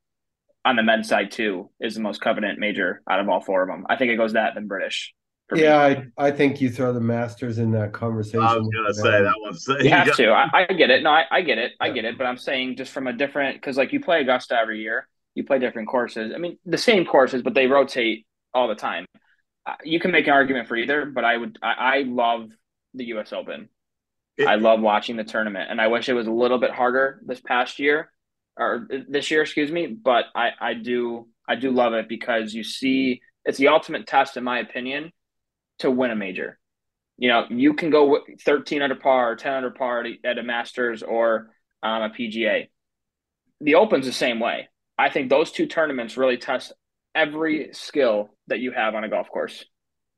[0.64, 3.69] on the men's side too is the most covenant major out of all four of
[3.69, 3.85] them.
[3.90, 5.12] I think it goes that than British.
[5.55, 8.41] Yeah, I, I think you throw the Masters in that conversation.
[8.41, 10.17] I was gonna say that was you, you have got...
[10.17, 10.31] to.
[10.31, 11.03] I, I, get it.
[11.03, 11.73] No, I, I get it.
[11.81, 12.17] I get it.
[12.17, 15.45] But I'm saying just from a different because like you play Augusta every year, you
[15.45, 16.33] play different courses.
[16.35, 19.05] I mean, the same courses, but they rotate all the time.
[19.67, 21.59] Uh, you can make an argument for either, but I would.
[21.63, 22.51] I, I love
[22.95, 23.33] the U.S.
[23.33, 23.69] Open.
[24.39, 27.21] It, I love watching the tournament, and I wish it was a little bit harder
[27.27, 28.11] this past year
[28.57, 29.87] or this year, excuse me.
[29.87, 34.37] But I, I do, I do love it because you see, it's the ultimate test,
[34.37, 35.13] in my opinion,
[35.81, 36.59] to win a major.
[37.17, 41.03] You know, you can go 13 under par or 10 under par at a Masters
[41.03, 41.51] or
[41.83, 42.69] um, a PGA.
[43.61, 44.69] The Open's the same way.
[44.99, 46.73] I think those two tournaments really test
[47.15, 49.65] every skill that you have on a golf course,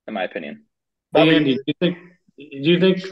[0.07, 0.65] in my opinion.
[1.15, 1.99] Andy, do you think?
[2.39, 3.03] Do you think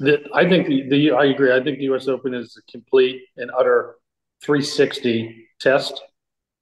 [0.00, 0.20] that?
[0.34, 1.52] I think the, the I agree.
[1.52, 2.08] I think the U.S.
[2.08, 3.96] Open is a complete and utter
[4.42, 6.02] 360 test,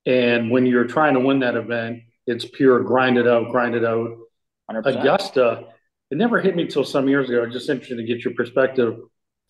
[0.07, 3.85] and when you're trying to win that event, it's pure grind it out, grind it
[3.85, 4.09] out.
[4.71, 5.01] 100%.
[5.01, 5.65] Augusta,
[6.11, 7.47] it never hit me till some years ago.
[7.47, 8.97] Just interested to get your perspective.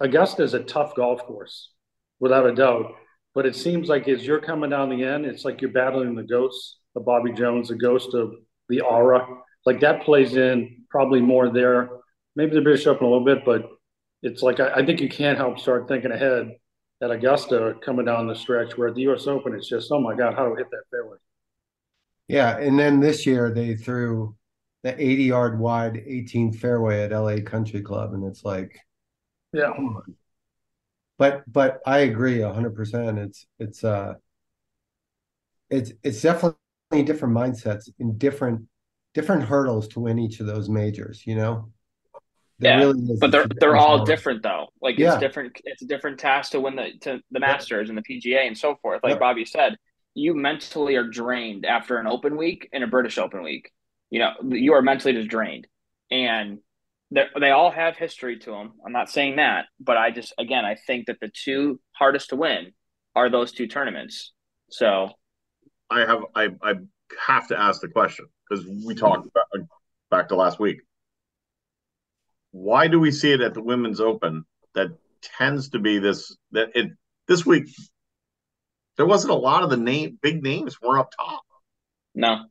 [0.01, 1.71] Augusta is a tough golf course,
[2.21, 2.93] without a doubt.
[3.35, 6.23] But it seems like as you're coming down the end, it's like you're battling the
[6.23, 8.33] ghosts of Bobby Jones, the ghost of
[8.69, 9.27] the aura.
[9.67, 11.89] Like that plays in probably more there.
[12.37, 13.69] Maybe the British Open a little bit, but
[14.23, 16.53] it's like I, I think you can't help start thinking ahead
[17.03, 18.77] at Augusta coming down the stretch.
[18.77, 19.27] Where at the U.S.
[19.27, 21.17] Open, it's just oh my god, how do I hit that fairway?
[22.29, 24.35] Yeah, and then this year they threw
[24.85, 28.79] the 80 yard wide 18 fairway at LA Country Club, and it's like,
[29.53, 29.73] yeah.
[31.17, 32.75] But but I agree 100.
[32.77, 34.15] percent It's it's uh
[35.71, 36.59] it's it's definitely
[37.05, 38.63] different mindsets in different
[39.15, 41.27] different hurdles to win each of those majors.
[41.27, 41.73] You know.
[42.59, 44.69] There yeah, really but they're they're all different though.
[44.83, 45.15] Like yeah.
[45.15, 45.57] it's different.
[45.65, 48.77] It's a different task to win the to the Masters and the PGA and so
[48.77, 49.03] forth.
[49.03, 49.77] Like Bobby said,
[50.15, 53.73] you mentally are drained after an Open week and a British Open week.
[54.15, 55.67] You know, you are mentally just drained,
[56.09, 56.61] and
[57.11, 58.75] they all have history to them.
[58.87, 62.37] I'm not saying that, but I just again I think that the two hardest to
[62.37, 62.75] win
[63.17, 64.33] are those two tournaments.
[64.71, 65.11] So,
[65.91, 66.75] I have I I
[67.27, 69.67] have to ask the question because we talked about
[70.13, 70.79] back to last week.
[72.53, 74.45] Why do we see it at the Women's Open
[74.77, 74.91] that
[75.39, 76.93] tends to be this that it
[77.27, 77.67] this week
[78.97, 81.43] there wasn't a lot of the name big names were up top.
[82.15, 82.45] No.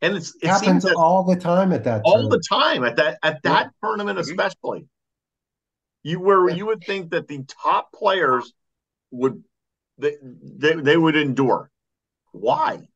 [0.00, 2.42] And it's it happens all the time at that all tournament.
[2.48, 3.86] the time at that at that yeah.
[3.88, 4.30] tournament mm-hmm.
[4.30, 4.86] especially.
[6.04, 6.56] You where yeah.
[6.56, 8.52] you would think that the top players
[9.10, 9.42] would
[9.98, 11.70] they, they they would endure.
[12.32, 12.88] Why,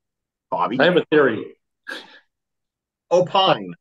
[0.50, 0.78] Bobby?
[0.78, 1.56] I have a theory.
[3.10, 3.74] Opine.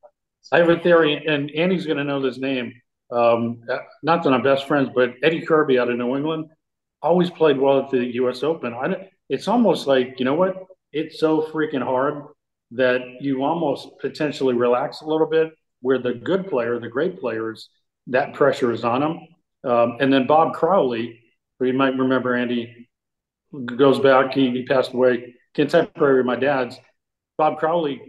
[0.51, 2.73] I have a theory, and Andy's going to know this name.
[3.11, 3.61] Um,
[4.03, 6.49] not that I'm best friends, but Eddie Kirby out of New England
[7.01, 8.43] always played well at the U.S.
[8.43, 8.73] Open.
[8.73, 10.65] I, it's almost like you know what?
[10.91, 12.23] It's so freaking hard
[12.71, 15.53] that you almost potentially relax a little bit.
[15.81, 17.69] Where the good player, the great players,
[18.07, 19.27] that pressure is on them.
[19.63, 21.19] Um, and then Bob Crowley,
[21.57, 22.87] who you might remember, Andy,
[23.65, 24.33] goes back.
[24.33, 26.77] He, he passed away contemporary with my dad's.
[27.37, 27.99] Bob Crowley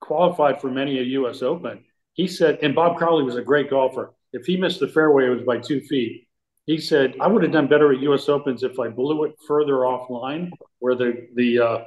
[0.00, 1.42] qualified for many a U.S.
[1.42, 1.84] Open.
[2.14, 4.14] He said, and Bob Crowley was a great golfer.
[4.32, 6.28] If he missed the fairway, it was by two feet
[6.68, 8.28] he said, I would have done better at U.S.
[8.28, 10.50] Opens if I blew it further offline,
[10.80, 11.78] where the the uh,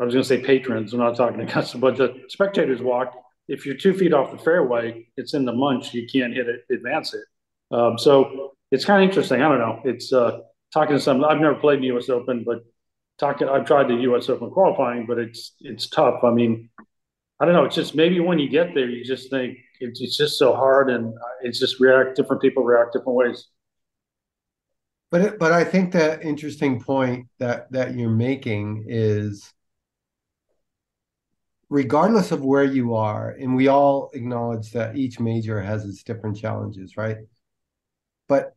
[0.00, 0.92] I was going to say patrons.
[0.92, 3.14] I'm not talking to customers, but the spectators walk.
[3.48, 5.92] If you're two feet off the fairway, it's in the munch.
[5.92, 7.24] You can't hit it, advance it.
[7.70, 9.42] Um, so it's kind of interesting.
[9.42, 9.80] I don't know.
[9.84, 10.40] It's uh,
[10.72, 11.24] talking to some.
[11.24, 12.08] I've never played the U.S.
[12.08, 12.60] Open, but
[13.18, 13.48] talking.
[13.48, 14.28] I've tried the U.S.
[14.28, 16.22] Open qualifying, but it's it's tough.
[16.22, 16.70] I mean,
[17.40, 17.64] I don't know.
[17.64, 20.90] It's just maybe when you get there, you just think it's, it's just so hard,
[20.90, 22.16] and it's just react.
[22.16, 23.48] Different people react different ways.
[25.10, 29.52] But but I think the interesting point that that you're making is
[31.70, 36.36] regardless of where you are, and we all acknowledge that each major has its different
[36.36, 37.18] challenges, right?
[38.28, 38.54] But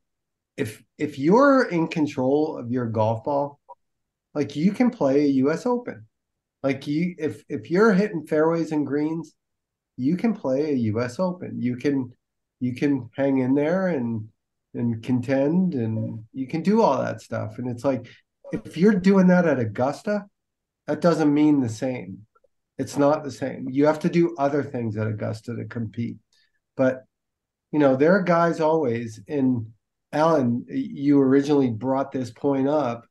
[0.57, 3.59] if if you're in control of your golf ball,
[4.33, 6.05] like you can play a US Open.
[6.63, 9.33] Like you if if you're hitting fairways and greens,
[9.97, 11.61] you can play a US Open.
[11.61, 12.11] You can
[12.59, 14.27] you can hang in there and
[14.73, 18.07] and contend and you can do all that stuff and it's like
[18.51, 20.25] if you're doing that at augusta
[20.87, 22.25] that doesn't mean the same
[22.83, 26.17] it's not the same you have to do other things at augusta to compete
[26.75, 27.05] but
[27.71, 29.65] you know there are guys always and
[30.11, 33.05] alan you originally brought this point up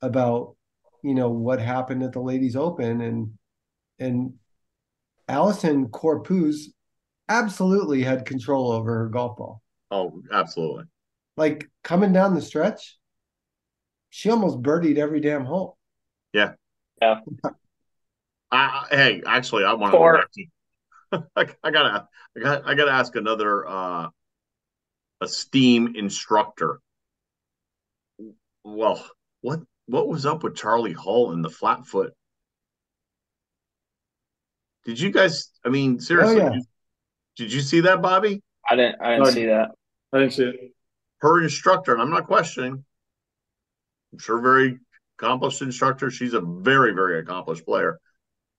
[0.00, 0.56] about
[1.02, 3.30] you know what happened at the ladies open and
[3.98, 4.34] and
[5.28, 6.64] Allisen Corpuz
[7.28, 10.84] absolutely had control over her golf ball oh absolutely
[11.36, 12.98] like coming down the stretch,
[14.10, 15.78] she almost birdied every damn hole.
[16.32, 16.52] Yeah.
[17.00, 17.20] Yeah.
[18.52, 20.44] I, hey, actually, I want to.
[21.36, 24.08] I, I gotta, I got, I gotta ask another uh,
[25.20, 26.80] a steam instructor.
[28.64, 29.04] Well,
[29.40, 32.12] what what was up with Charley Hull in the flat foot?
[34.84, 35.50] Did you guys?
[35.64, 36.50] I mean, seriously, oh, yeah.
[36.50, 36.64] did,
[37.36, 38.42] did, you see that, Bobby?
[38.70, 39.00] I didn't.
[39.00, 39.70] I didn't see that.
[40.12, 40.72] I didn't see it
[41.22, 42.84] her instructor, and I'm not questioning,
[44.12, 44.78] I'm sure very
[45.18, 46.10] accomplished instructor.
[46.10, 47.98] She's a very, very accomplished player.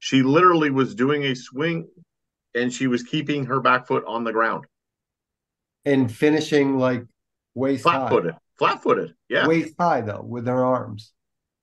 [0.03, 1.87] She literally was doing a swing
[2.53, 4.65] and she was keeping her back foot on the ground.
[5.85, 7.05] and finishing like
[7.55, 7.99] waist high.
[7.99, 8.35] Flat footed.
[8.57, 9.15] Flat footed.
[9.29, 9.47] Yeah.
[9.47, 11.13] Waist high though, with her arms.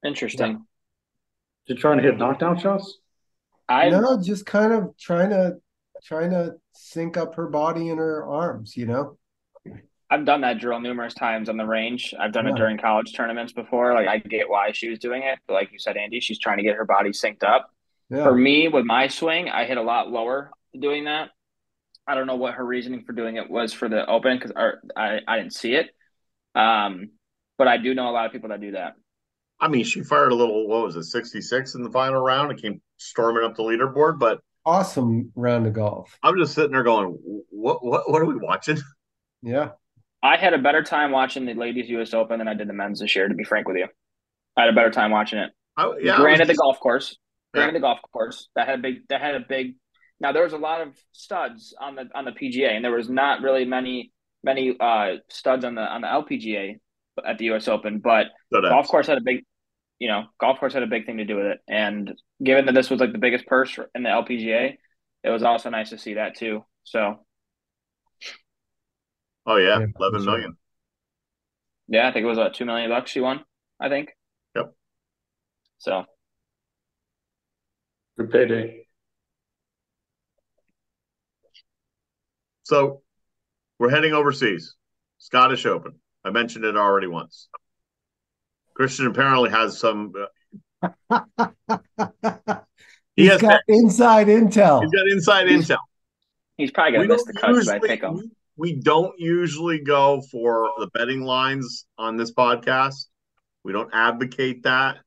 [0.03, 0.65] Interesting.
[1.67, 2.97] You're trying to hit knockdown shots?
[3.69, 5.57] I no, just kind of trying to
[6.03, 9.19] trying to sync up her body and her arms, you know?
[10.11, 12.15] I've done that drill numerous times on the range.
[12.19, 12.53] I've done Yeah.
[12.55, 13.93] it during college tournaments before.
[13.93, 16.57] Like I get why she was doing it, but like you said, Andy, she's trying
[16.57, 17.71] to get her body synced up.
[18.11, 18.25] Yeah.
[18.25, 21.31] For me, with my swing, I hit a lot lower doing that.
[22.07, 24.53] I don't know what her reasoning for doing it was for the open because
[24.97, 25.91] I I didn't see it.
[26.55, 27.11] Um,
[27.57, 28.95] but I do know a lot of people that do that.
[29.61, 32.61] I mean, she fired a little, what was it, 66 in the final round and
[32.61, 34.19] came storming up the leaderboard.
[34.19, 36.19] But Awesome round of golf.
[36.23, 37.19] I'm just sitting there going,
[37.51, 38.79] what, what, what are we watching?
[39.43, 39.71] Yeah.
[40.23, 42.13] I had a better time watching the ladies U.S.
[42.13, 43.27] Open than I did the men's this year.
[43.27, 43.87] To be frank with you,
[44.55, 45.51] I had a better time watching it.
[45.79, 47.17] I, yeah, I Granted, was the golf course.
[47.55, 47.61] Yeah.
[47.63, 49.09] Granted, the golf course that had a big.
[49.09, 49.75] That had a big.
[50.21, 53.09] Now there was a lot of studs on the on the PGA, and there was
[53.09, 56.79] not really many many uh, studs on the on the LPGA
[57.27, 57.69] at the U.S.
[57.69, 57.99] Open.
[57.99, 59.45] But So golf course had a big,
[59.99, 61.59] you know, golf course had a big thing to do with it.
[61.69, 64.77] And given that this was like the biggest purse in the LPGA,
[65.25, 66.65] it was also nice to see that too.
[66.85, 67.25] So
[69.47, 70.57] Oh, yeah, Yeah, 11 for million.
[71.89, 73.45] yeah, I think it was about two million bucks she won.
[73.81, 74.11] I think.
[74.55, 74.75] Yep.
[75.79, 76.05] So
[78.21, 78.87] Good payday.
[82.65, 83.01] So
[83.79, 84.77] we're heading overseas.
[85.17, 85.95] Scottish Open.
[86.23, 87.49] I mentioned it already once.
[88.75, 90.13] Christian apparently has some.
[91.11, 91.21] Uh,
[93.17, 94.83] he has got inside intel.
[94.83, 95.79] he's got inside intel.
[96.59, 98.31] he's probably gonna miss the cuts, but I pick him.
[98.55, 103.07] We don't usually go for the betting lines on this podcast.
[103.65, 104.99] We don't advocate that.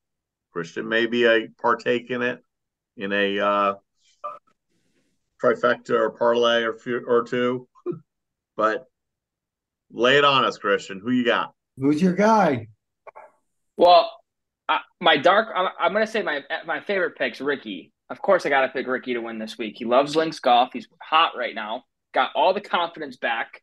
[0.51, 2.43] Christian maybe a partake in it
[2.97, 3.73] in a uh,
[5.43, 7.67] trifecta or parlay or few, or two,
[8.57, 8.85] but
[9.91, 10.99] lay it on us, Christian.
[10.99, 11.53] Who you got?
[11.77, 12.67] Who's your guy?
[13.77, 14.11] Well,
[14.69, 15.49] I, my dark.
[15.55, 17.91] I'm, I'm going to say my my favorite pick's Rickie.
[18.09, 19.75] Of course, I got to pick Rickie to win this week.
[19.77, 20.69] He loves links golf.
[20.73, 21.83] He's hot right now.
[22.13, 23.61] Got all the confidence back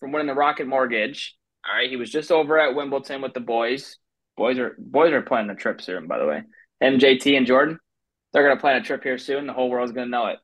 [0.00, 1.36] from winning the Rocket Mortgage.
[1.64, 3.98] All right, he was just over at Wimbledon with the boys.
[4.36, 6.42] Boys are boys are planning a trip soon, by the way.
[6.82, 7.78] MJT and Jordan.
[8.32, 9.46] They're going to plan a trip here soon.
[9.46, 10.38] The whole world's going to know it.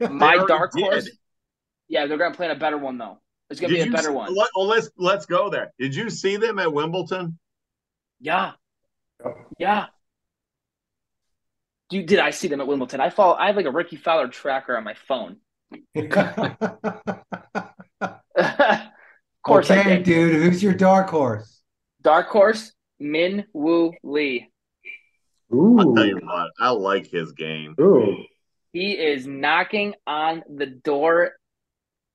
[0.10, 0.82] My already dark did.
[0.82, 1.10] horse.
[1.88, 3.18] Yeah, they're going to plan a better one though.
[3.50, 4.34] It's going to be a better see- one.
[4.34, 5.72] Let, well, let's let's go there.
[5.78, 7.38] Did you see them at Wimbledon?
[8.20, 8.52] Yeah.
[9.58, 9.86] Yeah.
[11.90, 13.00] Dude, did I see them at Wimbledon?
[13.00, 15.36] I follow I have like a Rickie Fowler tracker on my phone.
[15.94, 16.10] of
[19.42, 20.04] course I okay, did.
[20.04, 20.42] dude.
[20.42, 21.60] Who's your dark horse?
[22.02, 24.50] Dark horse, Min Woo Lee.
[25.78, 27.74] I'll tell you what, I like his game.
[27.80, 28.16] Ooh.
[28.72, 31.32] He is knocking on the door.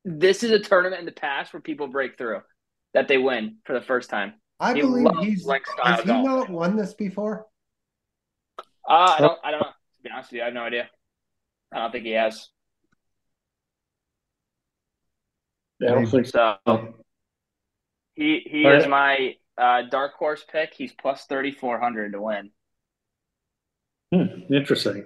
[0.05, 2.41] This is a tournament in the past where people break through,
[2.93, 4.33] that they win for the first time.
[4.59, 5.45] I He believe loves he's.
[5.45, 6.25] link Has he golf.
[6.25, 7.45] not won this before?
[8.87, 9.67] Uh, I don't I don't know.
[9.67, 10.89] To be honest with you, I have no idea.
[11.71, 12.49] I don't think he has.
[15.81, 16.57] I don't think so.
[18.15, 19.35] He he All is right.
[19.57, 20.73] my uh, dark horse pick.
[20.73, 22.51] He's plus thirty four hundred to win.
[24.13, 25.05] Hmm, interesting.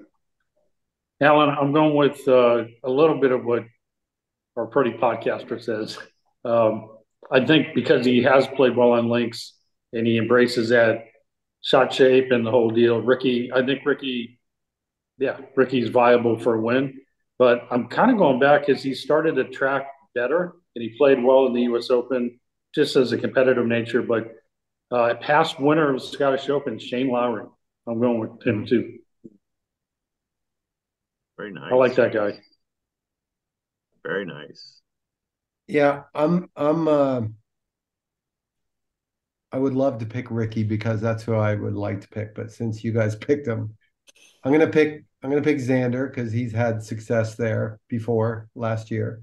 [1.21, 3.65] Alan, I'm going with uh, a little bit of what
[4.55, 5.97] our pretty podcaster says.
[6.45, 6.89] Um,
[7.31, 9.53] I think because he has played well on links
[9.93, 11.05] and he embraces that
[11.61, 13.01] shot shape and the whole deal.
[13.01, 14.39] Rickie, I think Rickie,
[15.17, 16.99] yeah, Rickie's viable for a win.
[17.39, 21.23] But I'm kind of going back as he started to track better and he played
[21.23, 21.89] well in the U.S.
[21.89, 22.39] Open
[22.75, 24.01] just as a competitive nature.
[24.01, 24.31] But
[24.91, 27.45] uh, past winner of Scottish Open, Shane Lowry.
[27.87, 28.99] I'm going with him too.
[31.37, 31.71] Very nice.
[31.71, 32.39] I like that guy.
[34.03, 34.81] Very nice.
[35.67, 36.49] Yeah, I'm.
[36.55, 36.87] I'm.
[36.87, 37.21] Uh,
[39.51, 42.35] I would love to pick Rickie because that's who I would like to pick.
[42.35, 43.75] But since you guys picked him,
[44.43, 45.05] I'm gonna pick.
[45.21, 49.21] I'm gonna pick Xander because he's had success there before last year.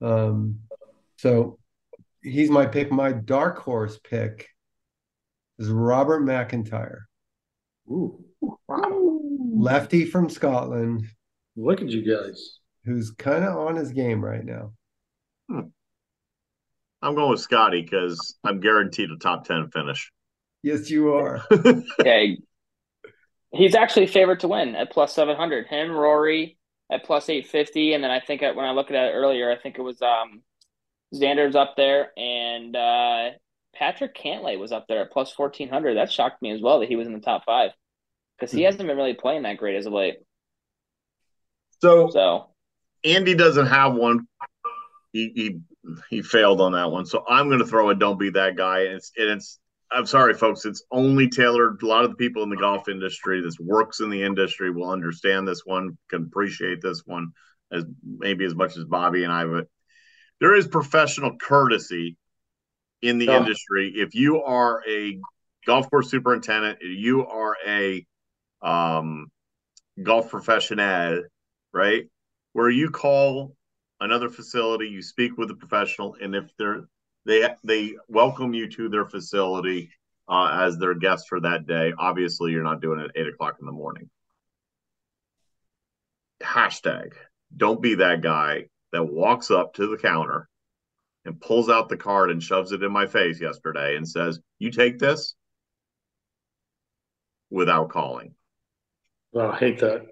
[0.00, 0.60] Um,
[1.16, 1.58] so
[2.22, 2.90] he's my pick.
[2.90, 4.48] My dark horse pick
[5.58, 7.02] is Robert McIntyre,
[7.90, 8.24] Ooh,
[8.68, 11.04] lefty from Scotland,
[11.56, 12.58] look at you guys.
[12.84, 14.72] who's kind of on his game right now.
[15.50, 20.10] I'm going with Scotty because I'm guaranteed a top ten finish.
[20.62, 21.42] Yes, you are.
[22.04, 22.42] Yeah, he-
[23.52, 25.66] he's actually favored to win at plus seven hundred.
[25.66, 26.56] Him, Rory
[26.90, 29.56] at plus eight fifty, and then I think when I looked at it earlier, I
[29.56, 30.42] think it was um
[31.14, 33.30] Xander's up there, and uh,
[33.74, 35.96] Patrick Cantlay was up there at plus fourteen hundred.
[35.96, 37.72] That shocked me as well that he was in the top five
[38.38, 38.66] because he hmm.
[38.66, 40.16] hasn't been really playing that great as of late.
[41.80, 42.50] So So
[43.04, 44.26] Andy doesn't have one.
[45.12, 45.60] he he
[46.10, 47.06] he failed on that one.
[47.06, 49.58] So I'm going to throw a "Don't be that guy." And it's and it's.
[49.92, 50.64] I'm sorry, folks.
[50.64, 51.80] It's only tailored.
[51.82, 54.90] A lot of the people in the golf industry, this works in the industry, will
[54.90, 57.28] understand this one, can appreciate this one
[57.70, 59.44] as maybe as much as Bobby and I.
[59.44, 59.68] But
[60.40, 62.16] there is professional courtesy
[63.04, 63.38] in the Yeah.
[63.38, 63.92] industry.
[63.94, 65.20] If you are a
[65.66, 68.06] golf course superintendent, you are a
[68.62, 69.30] um,
[70.02, 71.22] golf professional,
[71.72, 72.08] right?
[72.54, 73.54] Where you call
[74.00, 76.88] another facility, you speak with a professional, and if they're
[77.26, 79.90] they they welcome you to their facility
[80.28, 81.92] uh, as their guest for that day.
[81.98, 84.08] Obviously, you're not doing it at eight o'clock in the morning.
[86.42, 87.12] Hashtag
[87.54, 90.48] don't be that guy that walks up to the counter
[91.24, 94.70] and pulls out the card and shoves it in my face yesterday and says, You
[94.70, 95.34] take this
[97.50, 98.34] without calling.
[99.34, 100.06] Oh, I hate that.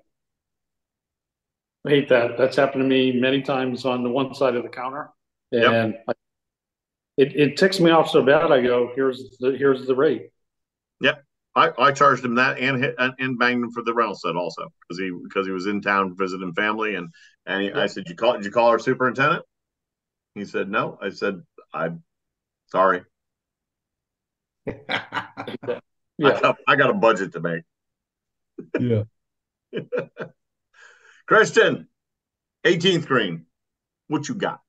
[1.86, 2.38] I hate that.
[2.38, 5.10] That's happened to me many times on the one side of the counter,
[5.50, 6.12] and I,
[7.16, 8.52] it it ticks me off so bad.
[8.52, 10.30] I go, "Here's the here's the rate."
[11.00, 11.24] Yep.
[11.54, 14.36] I, I charged him that and hit and, and banged him for the rental set
[14.36, 17.08] also because he because he was in town visiting family and
[17.46, 19.44] and he, I said you call did you call our superintendent?
[20.34, 20.98] He said no.
[21.00, 22.02] I said I'm
[22.66, 23.02] sorry.
[24.68, 25.48] I,
[26.20, 27.62] got, I got a budget to make.
[28.78, 29.04] Yeah.
[31.26, 31.88] Christian,
[32.64, 33.46] 18th green.
[34.08, 34.60] What you got?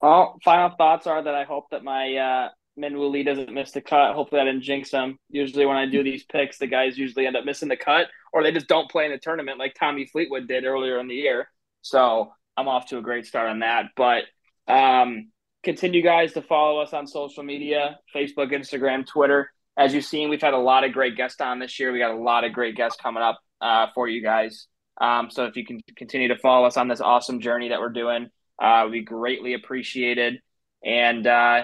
[0.00, 3.72] Well, final thoughts are that I hope that my uh, Min Woo Lee doesn't miss
[3.72, 4.14] the cut.
[4.14, 5.18] Hopefully, I didn't jinx him.
[5.28, 8.42] Usually, when I do these picks, the guys usually end up missing the cut, or
[8.42, 11.48] they just don't play in the tournament like Tommy Fleetwood did earlier in the year.
[11.82, 13.86] So I'm off to a great start on that.
[13.96, 14.24] But
[14.68, 15.30] um,
[15.62, 19.50] continue, guys, to follow us on social media: Facebook, Instagram, Twitter.
[19.78, 21.90] As you've seen, we've had a lot of great guests on this year.
[21.92, 24.66] We got a lot of great guests coming up uh, for you guys.
[25.00, 27.88] Um, so if you can continue to follow us on this awesome journey that we're
[27.88, 28.28] doing,
[28.62, 30.40] uh, we greatly appreciated.
[30.84, 31.62] And uh,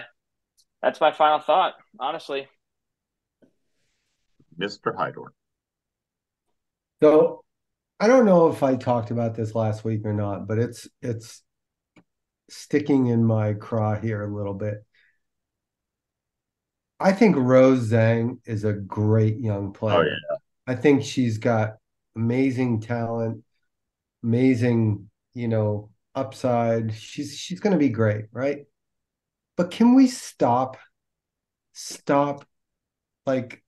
[0.81, 2.47] that's my final thought, honestly.
[4.59, 4.95] Mr.
[4.95, 5.27] Hydor.
[7.03, 7.43] So
[7.99, 11.41] I don't know if I talked about this last week or not, but it's it's
[12.49, 14.85] sticking in my craw here a little bit.
[16.99, 19.99] I think Rose Zhang is a great young oh, player.
[19.99, 20.37] Oh, yeah.
[20.67, 21.77] I think she's got
[22.15, 23.43] amazing talent,
[24.23, 26.93] amazing, you know, upside.
[26.93, 28.65] She's she's going to be great, right?
[29.55, 30.77] But can we stop
[31.73, 32.45] stop
[33.25, 33.63] like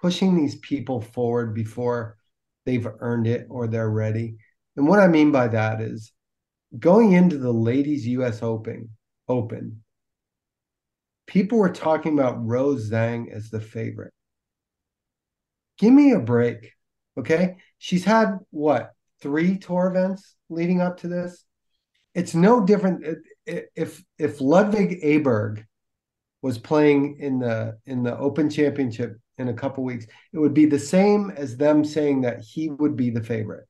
[0.00, 2.16] pushing these people forward before
[2.70, 4.36] they've earned it or they're ready?
[4.76, 6.12] And what I mean by that is
[6.78, 8.90] going into the ladies US Open
[9.28, 9.82] Open
[11.30, 14.12] people were talking about Rose Zhang as the favorite.
[15.78, 16.72] Give me a break.
[17.16, 17.56] Okay.
[17.78, 18.90] She's had what,
[19.22, 21.44] three tour events leading up to this?
[22.16, 25.64] It's no different if if Ludvig Åberg
[26.42, 30.66] was playing in the in the Open Championship in a couple weeks, it would be
[30.66, 33.66] the same as them saying that he would be the favorite.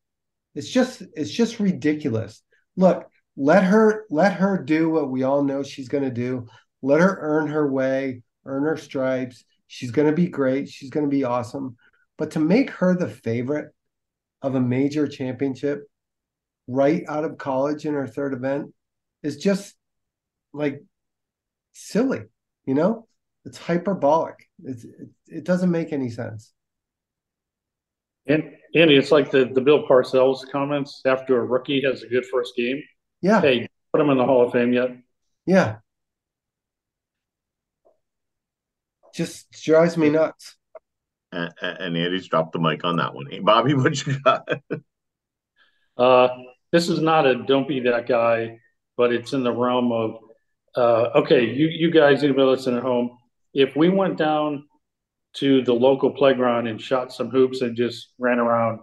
[0.54, 2.42] It's just it's just ridiculous.
[2.76, 6.46] Look, let her let her do what we all know she's going to do.
[6.82, 9.44] Let her earn her way, earn her stripes.
[9.68, 10.68] She's going to be great.
[10.68, 11.76] She's going to be awesome.
[12.18, 13.72] But to make her the favorite
[14.42, 15.84] of a major championship
[16.66, 18.74] right out of college in her third event
[19.22, 19.76] is just
[20.52, 20.82] like
[21.72, 22.22] silly,
[22.64, 23.06] you know?
[23.44, 24.48] It's hyperbolic.
[24.64, 26.52] It's, it, it doesn't make any sense.
[28.26, 32.26] And Andy, it's like the, the Bill Parcells comments after a rookie has a good
[32.26, 32.82] first game.
[33.22, 33.40] Yeah.
[33.40, 34.90] Hey, put him in the Hall of Fame yet?
[35.46, 35.76] Yeah.
[39.14, 40.56] Just drives me nuts.
[41.32, 43.26] And, and Andy's dropped the mic on that one.
[43.30, 44.48] Hey, Bobby, what you got?
[45.96, 46.28] Uh,
[46.72, 48.58] this is not a don't be that guy,
[48.96, 50.16] but it's in the realm of
[50.74, 53.18] uh, okay, you you guys, anybody listening at home,
[53.54, 54.64] if we went down
[55.34, 58.80] to the local playground and shot some hoops and just ran around,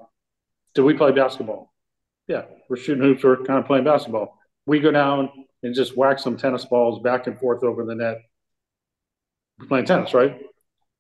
[0.74, 1.74] did we play basketball?
[2.28, 3.24] Yeah, we're shooting hoops.
[3.24, 4.38] We're kind of playing basketball.
[4.66, 5.30] We go down
[5.64, 8.18] and just whack some tennis balls back and forth over the net.
[9.60, 10.40] We're playing tennis, right?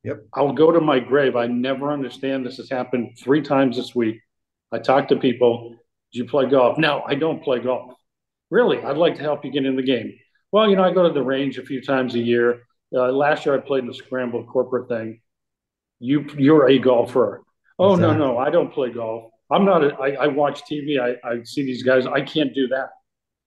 [0.03, 0.25] Yep.
[0.33, 1.35] I'll go to my grave.
[1.35, 2.45] I never understand.
[2.45, 4.21] This has happened three times this week.
[4.71, 5.75] I talk to people.
[6.13, 6.77] Do you play golf?
[6.77, 7.93] No, I don't play golf.
[8.49, 8.81] Really?
[8.81, 10.13] I'd like to help you get in the game.
[10.51, 12.61] Well, you know, I go to the range a few times a year.
[12.95, 15.21] Uh, last year I played in the scramble corporate thing.
[15.99, 17.43] You, you're a golfer.
[17.79, 18.17] Oh Exactly.
[18.17, 19.31] no, no, I don't play golf.
[19.51, 19.83] I'm not.
[19.83, 20.99] A, I, I watch TV.
[20.99, 22.05] I, I see these guys.
[22.05, 22.89] I can't do that.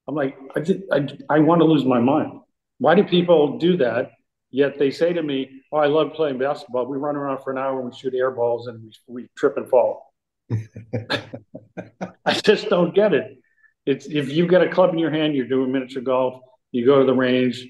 [0.08, 2.40] I'm like, I, did, I, I want to lose my mind.
[2.78, 4.12] Why do people do that?
[4.50, 6.86] Yet they say to me, "Oh, I love playing basketball.
[6.86, 9.56] We run around for an hour and we shoot air balls and we, we trip
[9.56, 10.12] and fall."
[12.24, 13.38] I just don't get it.
[13.86, 16.40] It's if you've got a club in your hand, you're doing miniature golf.
[16.72, 17.66] You go to the range.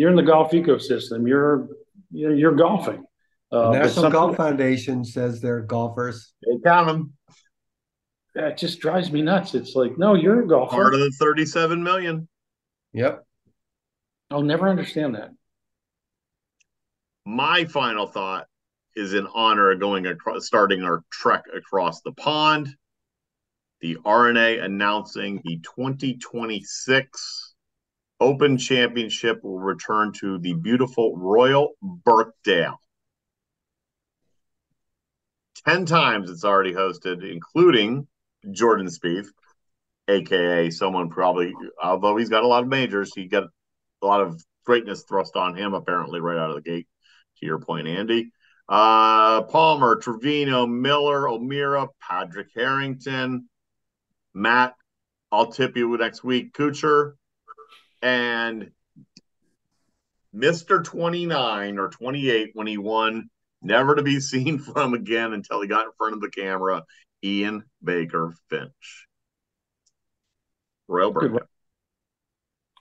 [0.00, 1.28] You're in the golf ecosystem.
[1.28, 1.68] You're
[2.10, 3.04] you're, you're golfing.
[3.52, 6.32] Uh, National Golf Foundation says they're golfers.
[6.40, 7.12] They count them.
[8.34, 9.54] That just drives me nuts.
[9.54, 10.74] It's like, no, you're a golfer.
[10.74, 12.28] Part of the 37 million.
[12.94, 13.26] Yep.
[14.30, 15.32] I'll never understand that.
[17.26, 18.46] My final thought
[18.96, 22.74] is in honor of going across, starting our trek across the pond.
[23.82, 27.49] The R&A announcing the 2026
[28.20, 32.78] Open Championship will return to the beautiful Royal Birkdale.
[35.66, 38.06] 10 times it's already hosted, including
[38.50, 39.28] Jordan Spieth,
[40.08, 41.52] aka someone probably,
[41.82, 43.44] although he's got a lot of majors, he got
[44.02, 46.86] a lot of greatness thrust on him apparently right out of the gate.
[47.38, 48.32] To your point, Andy.
[48.68, 53.48] Uh, Palmer, Trevino, Miller, O'Meara, Padraig Harrington,
[54.34, 54.74] Matt.
[55.32, 56.52] I'll tip you next week.
[56.52, 57.14] Kuchar
[58.02, 58.70] and
[60.32, 63.30] Mister Twenty Nine or Twenty Eight when he won,
[63.62, 66.84] never to be seen from again until he got in front of the camera.
[67.22, 69.06] Ian Baker Finch.
[70.88, 71.38] Royal Good,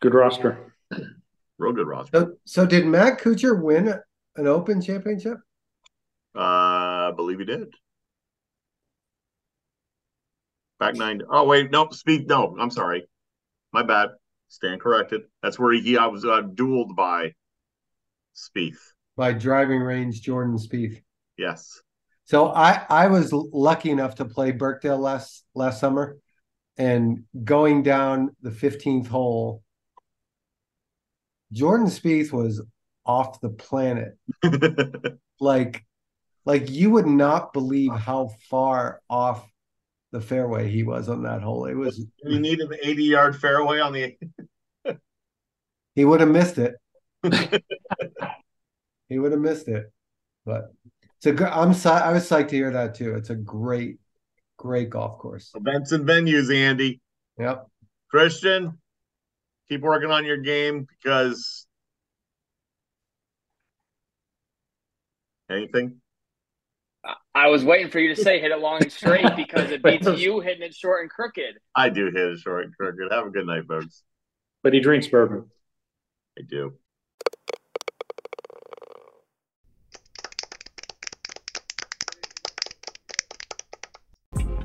[0.01, 0.74] good roster.
[1.57, 2.20] Real good roster.
[2.20, 3.93] So, so did Matt Kuchar win
[4.38, 5.38] an Open championship?
[6.36, 6.39] Uh,
[7.09, 7.74] I believe he did.
[10.80, 11.22] Back nine.
[11.30, 12.28] Oh wait, no, speak.
[12.28, 13.07] No, I'm sorry.
[13.74, 14.09] My bad.
[14.49, 15.21] Stand corrected.
[15.41, 15.97] That's where he.
[15.97, 17.33] I was uh, dueled by
[18.35, 18.79] Spieth.
[19.15, 21.01] By driving range Jordan Spieth.
[21.37, 21.81] Yes.
[22.25, 26.17] So I I was lucky enough to play Birkdale last last summer,
[26.77, 29.63] and going down the 15th hole,
[31.51, 32.61] Jordan Spieth was
[33.05, 34.17] off the planet.
[35.39, 35.85] like
[36.45, 39.47] like you would not believe how far off
[40.12, 41.66] the fairway he was on that hole.
[41.66, 44.18] It was you need an 80 yard fairway on the
[45.95, 46.76] he would have missed it.
[49.10, 49.91] he would have missed it.
[50.45, 50.74] But
[51.18, 53.14] it's a good I'm sorry I was psyched to hear that too.
[53.16, 53.99] It's a great,
[54.57, 55.51] great golf course.
[55.55, 57.01] Events and venues, Andy.
[57.38, 57.68] Yep.
[58.10, 58.80] Christian,
[59.68, 61.68] keep working on your game because
[65.49, 66.01] anything?
[67.39, 70.05] I was waiting for you to say hit it long and straight because it beats
[70.19, 71.57] you hitting it short and crooked.
[71.73, 73.09] I do hit it short and crooked.
[73.09, 74.03] Have a good night, folks.
[74.61, 75.45] But he drinks bourbon.
[76.37, 76.73] I do.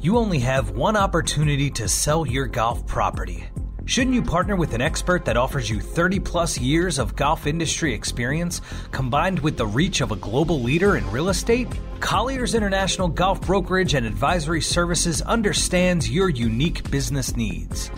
[0.01, 3.45] You only have one opportunity to sell your golf property.
[3.87, 7.93] Shouldn't you partner with an expert that offers you 30 plus years of golf industry
[7.93, 8.62] experience
[8.93, 11.68] combined with the reach of a global leader in real estate?
[12.01, 17.89] Colliers International Golf Brokerage and Advisory Services understands your unique business needs.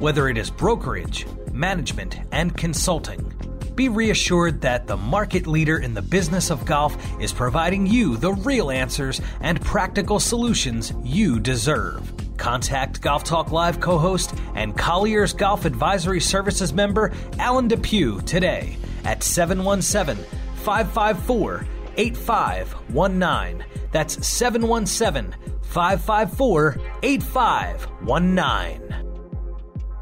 [0.00, 3.32] Whether it is brokerage, management, and consulting,
[3.76, 8.32] be reassured that the market leader in the business of golf is providing you the
[8.32, 12.15] real answers and practical solutions you deserve.
[12.36, 18.76] Contact Golf Talk Live co host and Colliers Golf Advisory Services member Alan Depew today
[19.04, 20.24] at 717
[20.56, 21.66] 554
[21.96, 23.64] 8519.
[23.92, 29.05] That's 717 554 8519.